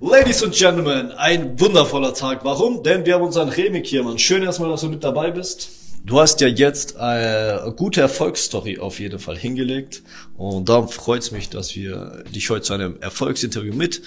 Ladies 0.00 0.42
and 0.42 0.52
Gentlemen, 0.52 1.12
ein 1.12 1.60
wundervoller 1.60 2.14
Tag. 2.14 2.44
Warum? 2.44 2.82
Denn 2.82 3.06
wir 3.06 3.14
haben 3.14 3.22
unseren 3.22 3.48
Remik 3.48 3.86
hier, 3.86 4.02
Mann. 4.02 4.18
Schön 4.18 4.42
erstmal, 4.42 4.68
dass 4.68 4.80
du 4.80 4.88
mit 4.88 5.04
dabei 5.04 5.30
bist. 5.30 5.70
Du 6.04 6.18
hast 6.18 6.40
ja 6.40 6.48
jetzt 6.48 6.96
eine 6.96 7.72
gute 7.76 8.00
Erfolgsstory 8.00 8.80
auf 8.80 8.98
jeden 8.98 9.20
Fall 9.20 9.38
hingelegt. 9.38 10.02
Und 10.36 10.68
darum 10.68 10.88
freut 10.88 11.22
es 11.22 11.30
mich, 11.30 11.48
dass 11.48 11.76
wir 11.76 12.24
dich 12.34 12.50
heute 12.50 12.62
zu 12.62 12.72
einem 12.72 13.00
Erfolgsinterview 13.00 13.72
mit, 13.72 14.02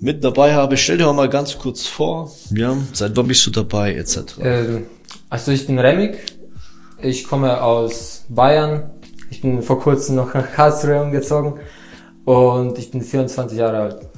mit 0.00 0.24
dabei 0.24 0.52
haben. 0.52 0.76
Stell 0.76 0.98
dir 0.98 1.12
mal 1.12 1.28
ganz 1.28 1.58
kurz 1.58 1.86
vor, 1.86 2.32
ja, 2.50 2.76
seit 2.92 3.16
wann 3.16 3.28
bist 3.28 3.46
du 3.46 3.52
dabei, 3.52 3.94
etc. 3.94 4.18
Ähm, 4.40 4.86
also 5.30 5.52
ich 5.52 5.64
bin 5.68 5.78
Remik. 5.78 6.18
Ich 7.00 7.22
komme 7.22 7.62
aus 7.62 8.24
Bayern. 8.28 8.90
Ich 9.30 9.42
bin 9.42 9.62
vor 9.62 9.78
kurzem 9.78 10.16
noch 10.16 10.34
nach 10.34 10.50
Karlsruhe 10.50 11.00
umgezogen. 11.00 11.60
Und 12.24 12.78
ich 12.78 12.90
bin 12.90 13.00
24 13.00 13.56
Jahre 13.56 13.78
alt. 13.78 14.08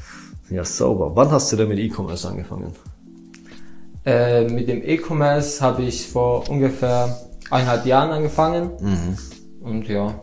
Ja, 0.51 0.65
sauber. 0.65 1.13
Wann 1.15 1.31
hast 1.31 1.53
du 1.53 1.57
denn 1.57 1.69
mit 1.69 1.79
E-Commerce 1.79 2.29
angefangen? 2.29 2.73
Äh, 4.05 4.49
mit 4.49 4.69
dem 4.69 4.83
E-Commerce 4.85 5.61
habe 5.61 5.83
ich 5.83 6.07
vor 6.07 6.49
ungefähr 6.49 7.17
eineinhalb 7.51 7.85
Jahren 7.87 8.11
angefangen. 8.11 8.71
Und 9.61 9.89
ja, 9.89 10.15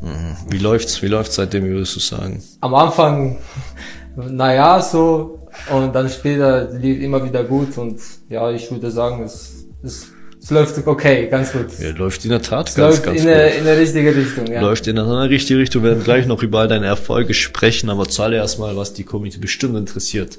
Mhm. 0.00 0.36
Wie 0.48 0.58
läuft's? 0.58 1.02
Wie 1.02 1.08
läuft's 1.08 1.34
seitdem, 1.34 1.64
würdest 1.64 1.96
du 1.96 2.00
sagen? 2.00 2.42
am 2.60 2.74
Anfang, 2.74 3.38
naja, 4.16 4.80
so. 4.80 5.46
Und 5.70 5.94
dann 5.94 6.08
später 6.08 6.70
lief 6.70 7.02
immer 7.02 7.22
wieder 7.24 7.44
gut. 7.44 7.76
Und 7.76 8.00
ja, 8.28 8.50
ich 8.50 8.70
würde 8.70 8.90
sagen, 8.90 9.22
es, 9.22 9.66
es, 9.82 10.08
es 10.42 10.50
läuft 10.50 10.86
okay, 10.86 11.28
ganz 11.28 11.52
gut. 11.52 11.66
Ja, 11.78 11.90
läuft 11.90 12.24
in 12.24 12.30
der 12.30 12.40
Tat 12.40 12.70
Es 12.70 12.74
ganz, 12.74 12.96
läuft 12.96 13.04
ganz 13.04 13.20
in, 13.20 13.26
gut. 13.26 13.34
eine, 13.34 13.48
in 13.50 13.66
eine 13.66 13.78
richtige 13.78 14.16
Richtung, 14.16 14.46
ja. 14.46 14.60
läuft 14.60 14.86
in 14.86 14.98
eine 14.98 15.28
richtige 15.28 15.58
Richtung. 15.58 15.82
Wir 15.82 15.90
werden 15.90 16.04
gleich 16.04 16.26
noch 16.26 16.42
über 16.42 16.60
all 16.60 16.68
deine 16.68 16.86
Erfolge 16.86 17.34
sprechen, 17.34 17.90
aber 17.90 18.08
zuallererst 18.08 18.58
mal, 18.58 18.76
was 18.76 18.94
die 18.94 19.04
Community 19.04 19.38
bestimmt 19.38 19.76
interessiert. 19.76 20.38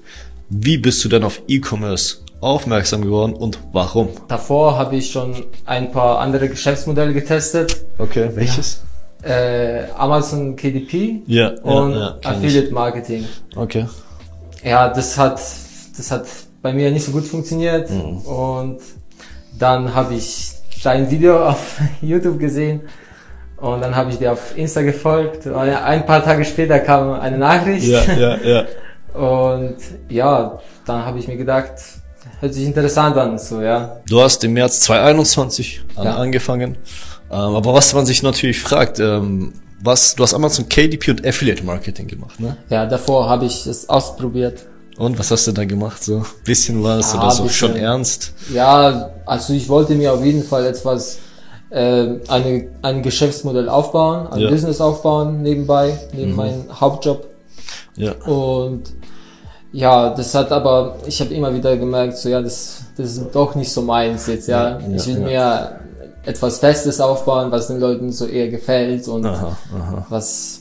Wie 0.49 0.77
bist 0.77 1.03
du 1.05 1.09
denn 1.09 1.23
auf 1.23 1.41
E-Commerce 1.47 2.17
aufmerksam 2.41 3.03
geworden 3.03 3.33
und 3.33 3.59
warum? 3.71 4.09
Davor 4.27 4.77
habe 4.77 4.95
ich 4.95 5.11
schon 5.11 5.45
ein 5.65 5.91
paar 5.91 6.19
andere 6.19 6.49
Geschäftsmodelle 6.49 7.13
getestet. 7.13 7.85
Okay, 7.97 8.29
welches? 8.33 8.81
Äh, 9.23 9.83
Amazon 9.95 10.55
KDP 10.55 11.21
Ja, 11.27 11.49
und 11.61 11.91
ja, 11.91 11.99
ja, 11.99 12.29
Affiliate 12.29 12.73
Marketing. 12.73 13.25
Okay. 13.55 13.85
Ja, 14.63 14.89
das 14.89 15.15
hat, 15.17 15.39
das 15.95 16.09
hat 16.11 16.25
bei 16.63 16.73
mir 16.73 16.89
nicht 16.89 17.05
so 17.05 17.11
gut 17.11 17.25
funktioniert. 17.25 17.89
Mhm. 17.91 18.17
Und 18.17 18.79
dann 19.57 19.93
habe 19.93 20.13
ich 20.15 20.53
dein 20.83 21.09
Video 21.09 21.45
auf 21.49 21.79
YouTube 22.01 22.39
gesehen. 22.39 22.81
Und 23.57 23.81
dann 23.81 23.95
habe 23.95 24.09
ich 24.09 24.17
dir 24.17 24.31
auf 24.31 24.57
Insta 24.57 24.81
gefolgt. 24.81 25.45
Und 25.45 25.55
Ein 25.55 26.05
paar 26.05 26.23
Tage 26.23 26.43
später 26.43 26.79
kam 26.79 27.11
eine 27.19 27.37
Nachricht. 27.37 27.85
Ja, 27.87 28.01
ja, 28.13 28.37
ja. 28.37 28.65
Und 29.13 29.75
ja, 30.09 30.59
dann 30.85 31.05
habe 31.05 31.19
ich 31.19 31.27
mir 31.27 31.37
gedacht, 31.37 31.73
hört 32.39 32.53
sich 32.53 32.65
interessant 32.65 33.17
an, 33.17 33.37
so, 33.37 33.61
ja. 33.61 33.97
Du 34.07 34.21
hast 34.21 34.43
im 34.43 34.53
März 34.53 34.79
2021 34.81 35.81
an, 35.95 36.05
Ja. 36.05 36.15
angefangen. 36.15 36.77
Ähm, 37.29 37.37
aber 37.55 37.73
was 37.73 37.93
man 37.93 38.05
sich 38.05 38.23
natürlich 38.23 38.59
fragt, 38.61 38.99
ähm, 38.99 39.53
was, 39.83 40.15
du 40.15 40.23
hast 40.23 40.33
Amazon 40.33 40.67
KDP 40.69 41.11
und 41.11 41.25
Affiliate 41.27 41.63
Marketing 41.63 42.07
gemacht, 42.07 42.39
ne? 42.39 42.55
Ja, 42.69 42.85
davor 42.85 43.29
habe 43.29 43.45
ich 43.45 43.67
es 43.67 43.87
ausprobiert. 43.89 44.65
Und 44.97 45.17
was 45.17 45.31
hast 45.31 45.47
du 45.47 45.51
da 45.51 45.65
gemacht? 45.65 46.03
So 46.03 46.23
bisschen 46.43 46.83
was 46.83 47.15
Ah, 47.15 47.19
oder 47.23 47.31
so 47.31 47.43
bisschen. 47.43 47.69
schon 47.69 47.75
ernst? 47.77 48.33
Ja, 48.53 49.09
also 49.25 49.53
ich 49.53 49.67
wollte 49.69 49.95
mir 49.95 50.13
auf 50.13 50.23
jeden 50.23 50.43
Fall 50.43 50.65
etwas, 50.65 51.17
äh, 51.69 52.07
eine, 52.27 52.67
ein 52.81 53.01
Geschäftsmodell 53.01 53.69
aufbauen, 53.69 54.27
ein 54.27 54.39
Ja. 54.41 54.49
Business 54.49 54.81
aufbauen 54.81 55.41
nebenbei, 55.41 55.97
neben 56.13 56.35
meinem 56.35 56.65
Hauptjob. 56.79 57.27
Ja. 57.95 58.13
Und 58.25 58.83
ja, 59.73 60.09
das 60.13 60.35
hat 60.35 60.51
aber, 60.51 60.97
ich 61.05 61.19
habe 61.21 61.33
immer 61.33 61.53
wieder 61.53 61.77
gemerkt, 61.77 62.17
so 62.17 62.27
ja, 62.29 62.41
das, 62.41 62.81
das 62.97 63.13
ist 63.17 63.23
doch 63.33 63.55
nicht 63.55 63.71
so 63.71 63.81
meins 63.81 64.27
jetzt, 64.27 64.47
ja. 64.49 64.77
Ja, 64.77 64.79
ja, 64.87 64.95
ich 64.97 65.07
will 65.07 65.17
ja. 65.19 65.23
mir 65.23 65.71
etwas 66.25 66.59
Festes 66.59 66.99
aufbauen, 66.99 67.51
was 67.51 67.67
den 67.67 67.79
Leuten 67.79 68.11
so 68.11 68.25
eher 68.25 68.49
gefällt 68.49 69.07
und 69.07 69.25
Aha, 69.25 69.57
aha. 69.73 70.05
was 70.09 70.60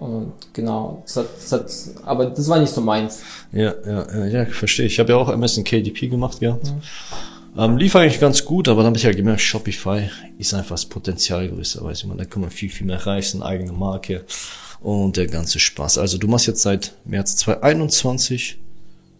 und 0.00 0.32
genau, 0.54 1.02
das 1.04 1.16
hat, 1.16 1.26
das 1.36 1.52
hat, 1.52 2.06
aber 2.06 2.24
das 2.24 2.48
war 2.48 2.58
nicht 2.58 2.72
so 2.72 2.80
meins. 2.80 3.20
Ja, 3.52 3.74
ja, 3.86 4.06
ja, 4.14 4.26
ja 4.26 4.46
verstehe. 4.46 4.86
Ich 4.86 4.98
habe 4.98 5.12
ja 5.12 5.18
auch 5.18 5.28
Amazon 5.28 5.62
KDP 5.62 6.08
gemacht 6.08 6.40
gehabt. 6.40 6.72
Ähm, 7.58 7.76
lief 7.76 7.94
eigentlich 7.96 8.18
ganz 8.18 8.42
gut, 8.46 8.68
aber 8.68 8.78
dann 8.78 8.86
habe 8.86 8.96
ich 8.96 9.02
ja 9.02 9.12
gemerkt, 9.12 9.42
Shopify 9.42 10.08
ist 10.38 10.54
einfach 10.54 10.76
das 10.76 10.86
Potenzial 10.86 11.50
größer, 11.50 11.84
weiß 11.84 11.98
ich 11.98 12.06
mal. 12.06 12.16
Da 12.16 12.24
kann 12.24 12.40
man 12.40 12.50
viel, 12.50 12.70
viel 12.70 12.86
mehr 12.86 13.04
reißen, 13.04 13.42
eigene 13.42 13.72
Marke 13.72 14.24
und 14.80 15.18
der 15.18 15.26
ganze 15.26 15.58
Spaß. 15.58 15.98
Also 15.98 16.16
du 16.16 16.28
machst 16.28 16.46
jetzt 16.46 16.62
seit 16.62 16.94
März 17.04 17.36
2021 17.36 18.58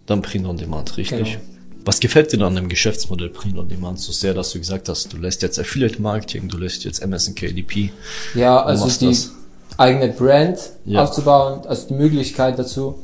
dann 0.06 0.22
Print 0.22 0.46
on 0.46 0.56
Demand, 0.56 0.96
richtig? 0.96 1.34
Genau. 1.34 1.44
Was 1.84 2.00
gefällt 2.00 2.32
dir 2.32 2.38
dann 2.38 2.48
an 2.48 2.56
dem 2.56 2.68
Geschäftsmodell 2.70 3.28
Print 3.28 3.58
on 3.58 3.68
Demand 3.68 3.98
so 3.98 4.12
sehr, 4.12 4.32
dass 4.32 4.52
du 4.52 4.58
gesagt 4.58 4.88
hast, 4.88 5.12
du 5.12 5.18
lässt 5.18 5.42
jetzt 5.42 5.58
Affiliate 5.58 6.00
Marketing, 6.00 6.48
du 6.48 6.56
lässt 6.56 6.84
jetzt 6.84 7.02
Amazon 7.02 7.34
KDP? 7.34 7.90
Ja, 8.34 8.62
also 8.62 8.88
die 8.88 9.06
das. 9.08 9.32
Eigene 9.80 10.08
Brand 10.08 10.58
Ja. 10.84 11.02
aufzubauen, 11.02 11.60
also 11.66 11.88
die 11.88 11.94
Möglichkeit 11.94 12.58
dazu 12.58 12.98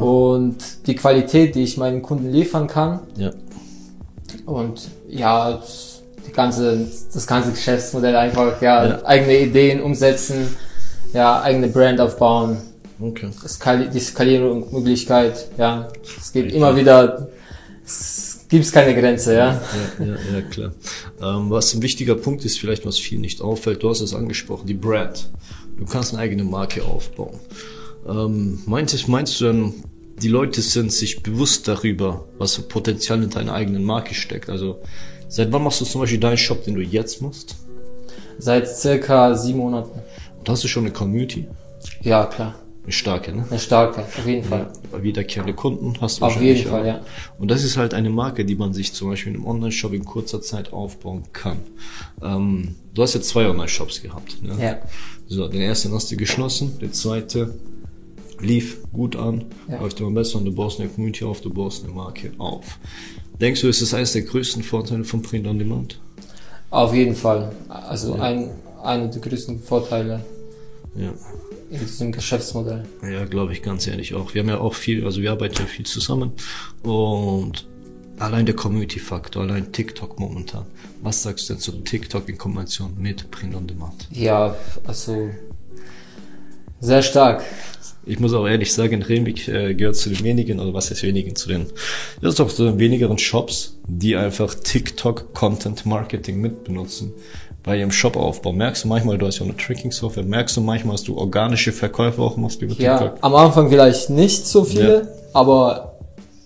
und 0.00 0.56
die 0.86 0.94
Qualität, 0.96 1.54
die 1.54 1.62
ich 1.62 1.76
meinen 1.76 2.02
Kunden 2.02 2.30
liefern 2.32 2.66
kann 2.66 3.00
Ja, 3.16 3.30
und 4.46 4.80
ja, 5.08 5.60
die 6.26 6.32
ganze, 6.32 6.86
das 7.14 7.26
ganze 7.26 7.50
Geschäftsmodell 7.52 8.16
einfach, 8.16 8.60
ja, 8.60 8.86
Ja. 8.88 9.04
eigene 9.04 9.38
Ideen 9.38 9.80
umsetzen, 9.80 10.56
ja, 11.12 11.40
eigene 11.42 11.68
Brand 11.68 12.00
aufbauen, 12.00 12.56
okay. 13.00 13.28
Skali 13.46 13.88
die 13.88 14.00
Skalierungsmöglichkeit, 14.00 15.46
ja, 15.58 15.88
es 16.18 16.32
gibt 16.32 16.52
immer 16.52 16.74
wieder, 16.74 17.28
es 17.84 18.40
gibt 18.48 18.72
keine 18.72 18.94
Grenze, 19.00 19.34
ja. 19.34 19.60
Ja, 20.00 20.04
ja, 20.06 20.16
ja 20.34 20.42
klar. 20.50 20.72
Ähm, 21.22 21.50
was 21.50 21.72
ein 21.74 21.82
wichtiger 21.82 22.16
Punkt 22.16 22.44
ist, 22.44 22.58
vielleicht 22.58 22.84
was 22.84 22.98
viel 22.98 23.20
nicht 23.20 23.40
auffällt, 23.40 23.82
du 23.82 23.90
hast 23.90 24.00
es 24.00 24.12
angesprochen, 24.14 24.66
die 24.66 24.74
Brand. 24.74 25.28
Du 25.76 25.84
kannst 25.84 26.12
eine 26.12 26.22
eigene 26.22 26.44
Marke 26.44 26.84
aufbauen. 26.84 27.38
Ähm, 28.08 28.62
meinst, 28.66 29.08
meinst 29.08 29.40
du 29.40 29.44
denn, 29.46 29.74
die 30.22 30.28
Leute 30.28 30.62
sind 30.62 30.92
sich 30.92 31.22
bewusst 31.22 31.68
darüber, 31.68 32.24
was 32.38 32.54
für 32.54 32.62
Potenzial 32.62 33.22
in 33.22 33.30
deiner 33.30 33.52
eigenen 33.52 33.84
Marke 33.84 34.14
steckt? 34.14 34.48
Also, 34.48 34.80
seit 35.28 35.52
wann 35.52 35.62
machst 35.62 35.80
du 35.80 35.84
zum 35.84 36.00
Beispiel 36.00 36.20
deinen 36.20 36.38
Shop, 36.38 36.64
den 36.64 36.74
du 36.74 36.80
jetzt 36.80 37.20
machst? 37.20 37.56
Seit 38.38 38.68
circa 38.68 39.34
sieben 39.34 39.58
Monaten. 39.58 40.00
Und 40.38 40.48
hast 40.48 40.64
du 40.64 40.68
schon 40.68 40.84
eine 40.84 40.92
Community? 40.92 41.46
Ja, 42.02 42.24
klar. 42.26 42.54
Eine 42.86 42.92
starke, 42.92 43.32
ne? 43.34 43.44
Eine 43.50 43.58
starke, 43.58 44.02
auf 44.02 44.26
jeden 44.26 44.44
Fall. 44.44 44.70
Wiederkehrende 45.02 45.54
Kunden 45.54 45.94
hast 46.00 46.20
du 46.20 46.24
Auf 46.24 46.40
jeden 46.40 46.68
Fall, 46.68 46.82
auch. 46.82 46.86
ja. 46.86 47.00
Und 47.36 47.50
das 47.50 47.64
ist 47.64 47.76
halt 47.76 47.94
eine 47.94 48.10
Marke, 48.10 48.44
die 48.44 48.54
man 48.54 48.72
sich 48.72 48.92
zum 48.92 49.10
Beispiel 49.10 49.32
in 49.32 49.38
einem 49.40 49.46
Online-Shop 49.48 49.92
in 49.92 50.04
kurzer 50.04 50.40
Zeit 50.40 50.72
aufbauen 50.72 51.24
kann. 51.32 51.56
Ähm, 52.22 52.76
du 52.94 53.02
hast 53.02 53.14
jetzt 53.14 53.28
zwei 53.28 53.48
Online-Shops 53.48 54.02
gehabt. 54.02 54.40
Ne? 54.40 54.54
Ja. 54.62 54.78
So, 55.26 55.48
den 55.48 55.62
ersten 55.62 55.92
hast 55.92 56.12
du 56.12 56.16
geschlossen, 56.16 56.78
der 56.80 56.92
zweite 56.92 57.56
lief 58.38 58.78
gut 58.92 59.16
an, 59.16 59.46
Ja. 59.68 59.80
läuft 59.80 59.98
immer 59.98 60.12
besser 60.12 60.38
und 60.38 60.44
du 60.44 60.52
baust 60.54 60.78
eine 60.78 60.88
Community 60.88 61.24
auf, 61.24 61.40
du 61.40 61.52
baust 61.52 61.82
eine 61.84 61.92
Marke 61.92 62.30
auf. 62.38 62.78
Denkst 63.40 63.62
du, 63.62 63.68
ist 63.68 63.82
das 63.82 63.94
eines 63.94 64.12
der 64.12 64.22
größten 64.22 64.62
Vorteile 64.62 65.02
von 65.02 65.22
Print 65.22 65.48
on 65.48 65.58
Demand? 65.58 65.98
Auf 66.70 66.94
jeden 66.94 67.16
Fall. 67.16 67.50
Also 67.68 68.14
ein, 68.14 68.50
einer 68.84 69.08
der 69.08 69.20
größten 69.20 69.58
Vorteile 69.60 70.24
Ja. 70.94 71.12
In 71.70 71.80
diesem 71.80 72.12
Geschäftsmodell. 72.12 72.84
Ja, 73.02 73.24
glaube 73.24 73.52
ich 73.52 73.62
ganz 73.62 73.86
ehrlich 73.86 74.14
auch. 74.14 74.34
Wir 74.34 74.42
haben 74.42 74.48
ja 74.48 74.58
auch 74.58 74.74
viel, 74.74 75.04
also 75.04 75.20
wir 75.20 75.32
arbeiten 75.32 75.56
ja 75.58 75.66
viel 75.66 75.86
zusammen 75.86 76.32
und 76.82 77.66
allein 78.18 78.46
der 78.46 78.56
Community-Faktor, 78.56 79.42
allein 79.42 79.72
TikTok 79.72 80.18
momentan. 80.18 80.66
Was 81.02 81.22
sagst 81.22 81.48
du 81.48 81.54
denn 81.54 81.60
zu 81.60 81.72
TikTok 81.72 82.28
in 82.28 82.38
Kombination 82.38 82.94
mit 82.98 83.30
Print 83.30 83.54
on 83.54 83.66
Demand? 83.66 84.08
Ja, 84.10 84.56
also 84.84 85.30
sehr 86.80 87.02
stark. 87.02 87.42
Ich 88.08 88.20
muss 88.20 88.32
auch 88.34 88.46
ehrlich 88.46 88.72
sagen, 88.72 89.02
Remik 89.02 89.48
äh, 89.48 89.74
gehört 89.74 89.96
zu 89.96 90.10
den 90.10 90.22
wenigen, 90.22 90.60
oder 90.60 90.72
was 90.72 90.90
heißt 90.90 91.02
wenigen, 91.02 91.34
zu 91.34 91.48
den, 91.48 91.66
das 92.20 92.30
ist 92.30 92.38
doch 92.38 92.52
zu 92.52 92.64
den 92.64 92.78
wenigeren 92.78 93.18
Shops, 93.18 93.78
die 93.88 94.14
einfach 94.14 94.54
TikTok 94.54 95.34
Content 95.34 95.84
Marketing 95.86 96.40
mitbenutzen 96.40 97.12
bei 97.66 97.76
ihrem 97.76 97.90
Shopaufbau. 97.90 98.52
Merkst 98.52 98.84
du 98.84 98.88
manchmal, 98.88 99.18
du 99.18 99.26
hast 99.26 99.40
ja 99.40 99.44
eine 99.44 99.56
Tracking-Software, 99.56 100.22
merkst 100.22 100.56
du 100.56 100.60
manchmal, 100.62 100.92
dass 100.94 101.02
du 101.02 101.18
organische 101.18 101.72
Verkäufe 101.72 102.22
auch 102.22 102.36
machst 102.36 102.62
über 102.62 102.72
Ja, 102.76 102.96
TikTok? 102.96 103.18
am 103.20 103.34
Anfang 103.34 103.68
vielleicht 103.68 104.08
nicht 104.08 104.46
so 104.46 104.64
viele, 104.64 105.08
aber 105.34 105.96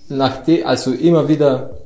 nachdem, 0.08 0.66
also 0.66 0.92
immer 0.92 1.28
wieder, 1.28 1.78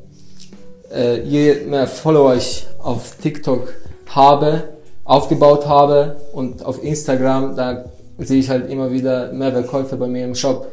äh, 0.95 1.21
je 1.23 1.67
mehr 1.67 1.87
Follower 1.89 2.37
ich 2.37 2.65
auf 2.79 3.17
TikTok 3.21 3.75
habe, 4.09 4.69
aufgebaut 5.05 5.67
habe 5.67 6.17
und 6.33 6.65
auf 6.65 6.83
Instagram, 6.83 7.57
da 7.57 7.85
sehe 8.19 8.39
ich 8.39 8.49
halt 8.49 8.71
immer 8.71 8.93
wieder 8.93 9.33
mehr 9.33 9.51
Verkäufe 9.51 9.97
bei 9.97 10.07
mir 10.07 10.25
im 10.25 10.37
Shop. 10.37 10.69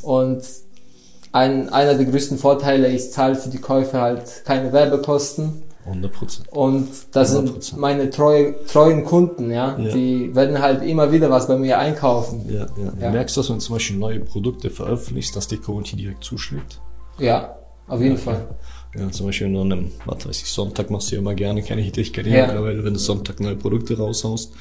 Und 0.00 0.40
ein, 1.32 1.68
einer 1.68 1.92
der 1.92 2.06
größten 2.06 2.38
Vorteile, 2.38 2.88
ich 2.88 3.12
zahle 3.12 3.34
für 3.34 3.50
die 3.50 3.58
Käufe 3.58 4.00
halt 4.00 4.22
keine 4.46 4.72
Werbekosten. 4.72 5.62
100 5.88 6.12
Prozent. 6.12 6.48
Und 6.50 6.88
das 7.12 7.34
100%. 7.34 7.60
sind 7.62 7.76
meine 7.78 8.10
treue, 8.10 8.64
treuen 8.66 9.04
Kunden, 9.04 9.50
ja? 9.50 9.78
Ja. 9.78 9.92
Die 9.92 10.34
werden 10.34 10.60
halt 10.60 10.82
immer 10.82 11.10
wieder 11.12 11.30
was 11.30 11.48
bei 11.48 11.56
mir 11.56 11.78
einkaufen. 11.78 12.44
Ja, 12.48 12.60
ja. 12.60 12.90
Du 12.90 13.02
Ja. 13.04 13.10
merkst, 13.10 13.36
dass 13.36 13.48
wenn 13.48 13.56
du 13.56 13.62
zum 13.62 13.74
Beispiel 13.76 13.96
neue 13.96 14.20
Produkte 14.20 14.70
veröffentlichst, 14.70 15.34
dass 15.36 15.48
die 15.48 15.56
Community 15.58 15.96
direkt 15.96 16.24
zuschlägt. 16.24 16.80
Ja, 17.18 17.56
auf 17.88 18.00
jeden 18.00 18.16
Fall. 18.18 18.46
Ja, 18.98 19.10
zum 19.10 19.26
Beispiel 19.26 19.48
an 19.48 19.56
einem, 19.72 19.90
was 20.06 20.26
weiß 20.26 20.42
ich, 20.42 20.50
Sonntag 20.50 20.90
machst 20.90 21.10
du 21.10 21.16
ja 21.16 21.20
immer 21.20 21.34
gerne, 21.34 21.62
kenne 21.62 21.82
ich 21.82 21.92
dich, 21.92 22.12
kenne 22.12 22.28
ich 22.28 22.34
Ja. 22.34 22.46
mittlerweile, 22.46 22.84
wenn 22.84 22.94
du 22.94 22.98
Sonntag 22.98 23.38
neue 23.40 23.56
Produkte 23.56 23.96
raushaust. 23.98 24.52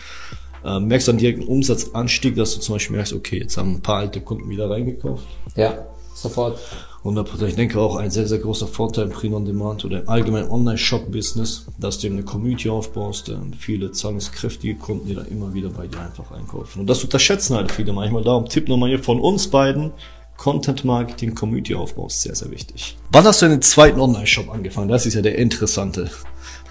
Ähm, 0.65 0.87
merkst 0.87 1.07
dann 1.07 1.17
direkt 1.17 1.39
einen 1.39 1.47
Umsatzanstieg, 1.47 2.35
dass 2.35 2.53
du 2.55 2.59
zum 2.59 2.75
Beispiel 2.75 2.95
merkst, 2.97 3.13
okay, 3.13 3.39
jetzt 3.39 3.55
haben 3.57 3.75
ein 3.75 3.81
paar 3.81 3.97
alte 3.99 4.19
Kunden 4.21 4.49
wieder 4.49 4.69
reingekauft. 4.69 5.25
Ja, 5.55 5.85
sofort. 6.13 6.59
100%. 7.03 7.45
Ich 7.45 7.55
denke 7.55 7.79
auch 7.79 7.95
ein 7.95 8.11
sehr, 8.11 8.27
sehr 8.27 8.39
großer 8.39 8.67
Vorteil 8.67 9.05
im 9.05 9.11
Print 9.11 9.33
on 9.33 9.45
Demand 9.45 9.85
oder 9.85 10.01
im 10.01 10.09
allgemeinen 10.09 10.49
Online-Shop-Business, 10.49 11.67
dass 11.77 11.99
du 11.99 12.07
eine 12.07 12.23
Community 12.23 12.69
aufbaust, 12.69 13.29
ähm, 13.29 13.53
viele 13.57 13.91
zahlungskräftige 13.91 14.75
Kunden, 14.75 15.07
die 15.07 15.15
dann 15.15 15.27
immer 15.27 15.53
wieder 15.53 15.69
bei 15.69 15.87
dir 15.87 15.99
einfach 15.99 16.31
einkaufen. 16.31 16.81
Und 16.81 16.87
das 16.87 17.03
unterschätzen 17.03 17.55
halt 17.55 17.71
viele 17.71 17.93
manchmal. 17.93 18.23
Darum 18.23 18.47
Tipp 18.49 18.67
nochmal 18.67 18.89
hier 18.89 19.03
von 19.03 19.19
uns 19.19 19.47
beiden. 19.47 19.91
Content 20.37 20.85
Marketing, 20.85 21.33
Community 21.33 21.73
Aufbau 21.73 22.07
ist 22.07 22.21
sehr, 22.21 22.35
sehr 22.35 22.51
wichtig. 22.51 22.97
Wann 23.11 23.25
hast 23.25 23.41
du 23.41 23.47
den 23.47 23.61
zweiten 23.61 23.99
Online-Shop 23.99 24.49
angefangen? 24.49 24.87
Das 24.87 25.05
ist 25.05 25.15
ja 25.15 25.21
der 25.21 25.37
interessante 25.37 26.11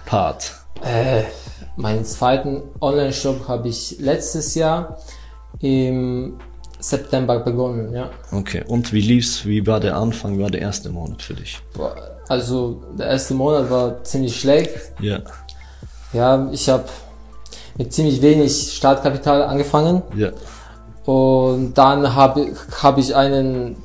Part. 0.05 0.53
Äh, 0.85 1.25
meinen 1.77 2.05
zweiten 2.05 2.63
Online-Shop 2.81 3.49
habe 3.49 3.69
ich 3.69 3.97
letztes 3.99 4.55
Jahr 4.55 4.99
im 5.61 6.39
September 6.79 7.39
begonnen, 7.41 7.93
ja. 7.95 8.11
Okay. 8.33 8.63
Und 8.67 8.93
wie 8.93 9.01
lief's? 9.01 9.45
Wie 9.47 9.67
war 9.67 9.81
der 9.81 9.97
Anfang? 9.97 10.39
Wie 10.39 10.43
war 10.43 10.51
der 10.51 10.61
erste 10.61 10.91
Monat 10.91 11.23
für 11.23 11.35
dich? 11.35 11.59
Also 12.29 12.83
der 12.99 13.07
erste 13.09 13.35
Monat 13.35 13.71
war 13.71 14.03
ziemlich 14.05 14.39
schlecht. 14.41 14.71
Ja. 15.01 15.21
Ja, 16.13 16.49
ich 16.53 16.69
habe 16.69 16.85
mit 17.79 17.93
ziemlich 17.93 18.23
wenig 18.23 18.73
Startkapital 18.77 19.43
angefangen 19.43 20.03
Ja. 20.17 20.31
und 21.05 21.75
dann 21.75 22.15
habe 22.15 22.47
hab 22.83 22.97
ich 22.99 23.15
einen 23.15 23.77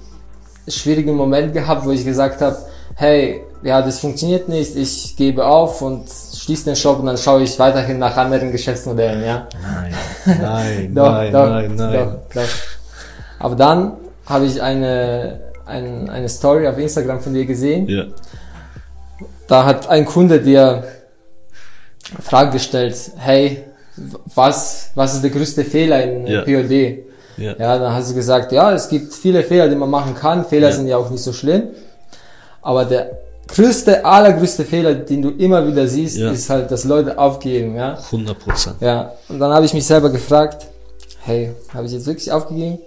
schwierigen 0.68 1.16
Moment 1.16 1.54
gehabt, 1.54 1.86
wo 1.86 1.92
ich 1.92 2.06
gesagt 2.06 2.40
habe, 2.42 2.58
hey, 2.96 3.42
ja, 3.64 3.82
das 3.82 4.00
funktioniert 4.00 4.48
nicht, 4.48 4.76
ich 4.76 5.16
gebe 5.18 5.46
auf 5.46 5.82
und 5.82 6.06
schließe 6.10 6.66
den 6.66 6.76
Shop 6.76 7.00
und 7.00 7.08
dann 7.08 7.18
schaue 7.18 7.42
ich 7.44 7.58
weiterhin 7.60 8.00
nach 8.00 8.16
anderen 8.16 8.52
Geschäftsmodellen, 8.52 9.24
ja. 9.26 9.48
Nein. 9.62 9.94
Nein, 10.42 10.96
Doch, 10.96 11.12
nein, 11.12 11.32
doch, 11.34 11.50
nein, 11.50 11.76
nein. 11.76 11.94
Doch, 11.94 12.42
doch. 12.42 12.50
Aber 13.42 13.56
dann 13.56 13.94
habe 14.26 14.46
ich 14.46 14.62
eine, 14.62 15.40
ein, 15.66 16.10
eine 16.10 16.30
Story 16.30 16.68
auf 16.68 16.78
Instagram 16.78 17.20
von 17.22 17.34
dir 17.34 17.46
gesehen. 17.46 17.88
Ja. 17.88 18.06
Da 19.48 19.66
hat 19.66 19.88
ein 19.90 20.06
Kunde 20.06 20.40
dir 20.40 20.84
Frage 22.22 22.52
gestellt, 22.52 22.96
hey, 23.18 23.64
was, 24.36 24.92
was 24.96 25.16
ist 25.16 25.24
der 25.24 25.32
größte 25.32 25.64
Fehler 25.64 26.04
in 26.04 26.28
Ja. 26.28 26.42
POD? 26.42 26.72
Ja. 27.38 27.54
Ja, 27.58 27.80
dann 27.80 27.94
hast 27.94 28.12
du 28.12 28.16
gesagt, 28.16 28.52
ja, 28.52 28.74
es 28.74 28.88
gibt 28.90 29.14
viele 29.14 29.44
Fehler, 29.44 29.68
die 29.70 29.76
man 29.76 29.90
machen 29.90 30.14
kann. 30.16 30.46
Fehler 30.46 30.70
Ja. 30.70 30.76
sind 30.76 30.88
ja 30.88 30.98
auch 30.98 31.10
nicht 31.10 31.24
so 31.24 31.34
schlimm. 31.34 31.64
Aber 32.62 32.86
der 32.86 33.12
größte, 33.48 34.06
allergrößte 34.06 34.64
Fehler, 34.66 34.94
den 34.94 35.22
du 35.22 35.30
immer 35.32 35.66
wieder 35.68 35.88
siehst, 35.88 36.18
Ja. 36.18 36.32
ist 36.32 36.50
halt, 36.50 36.70
dass 36.72 36.84
Leute 36.84 37.18
aufgeben, 37.18 37.76
ja. 37.76 37.98
100 38.12 38.38
Prozent. 38.40 38.76
Ja, 38.82 39.14
und 39.30 39.40
dann 39.40 39.52
habe 39.52 39.66
ich 39.66 39.74
mich 39.74 39.86
selber 39.86 40.10
gefragt, 40.10 40.68
hey, 41.22 41.52
habe 41.74 41.86
ich 41.88 41.94
jetzt 41.94 42.06
wirklich 42.06 42.32
aufgegeben? 42.32 42.80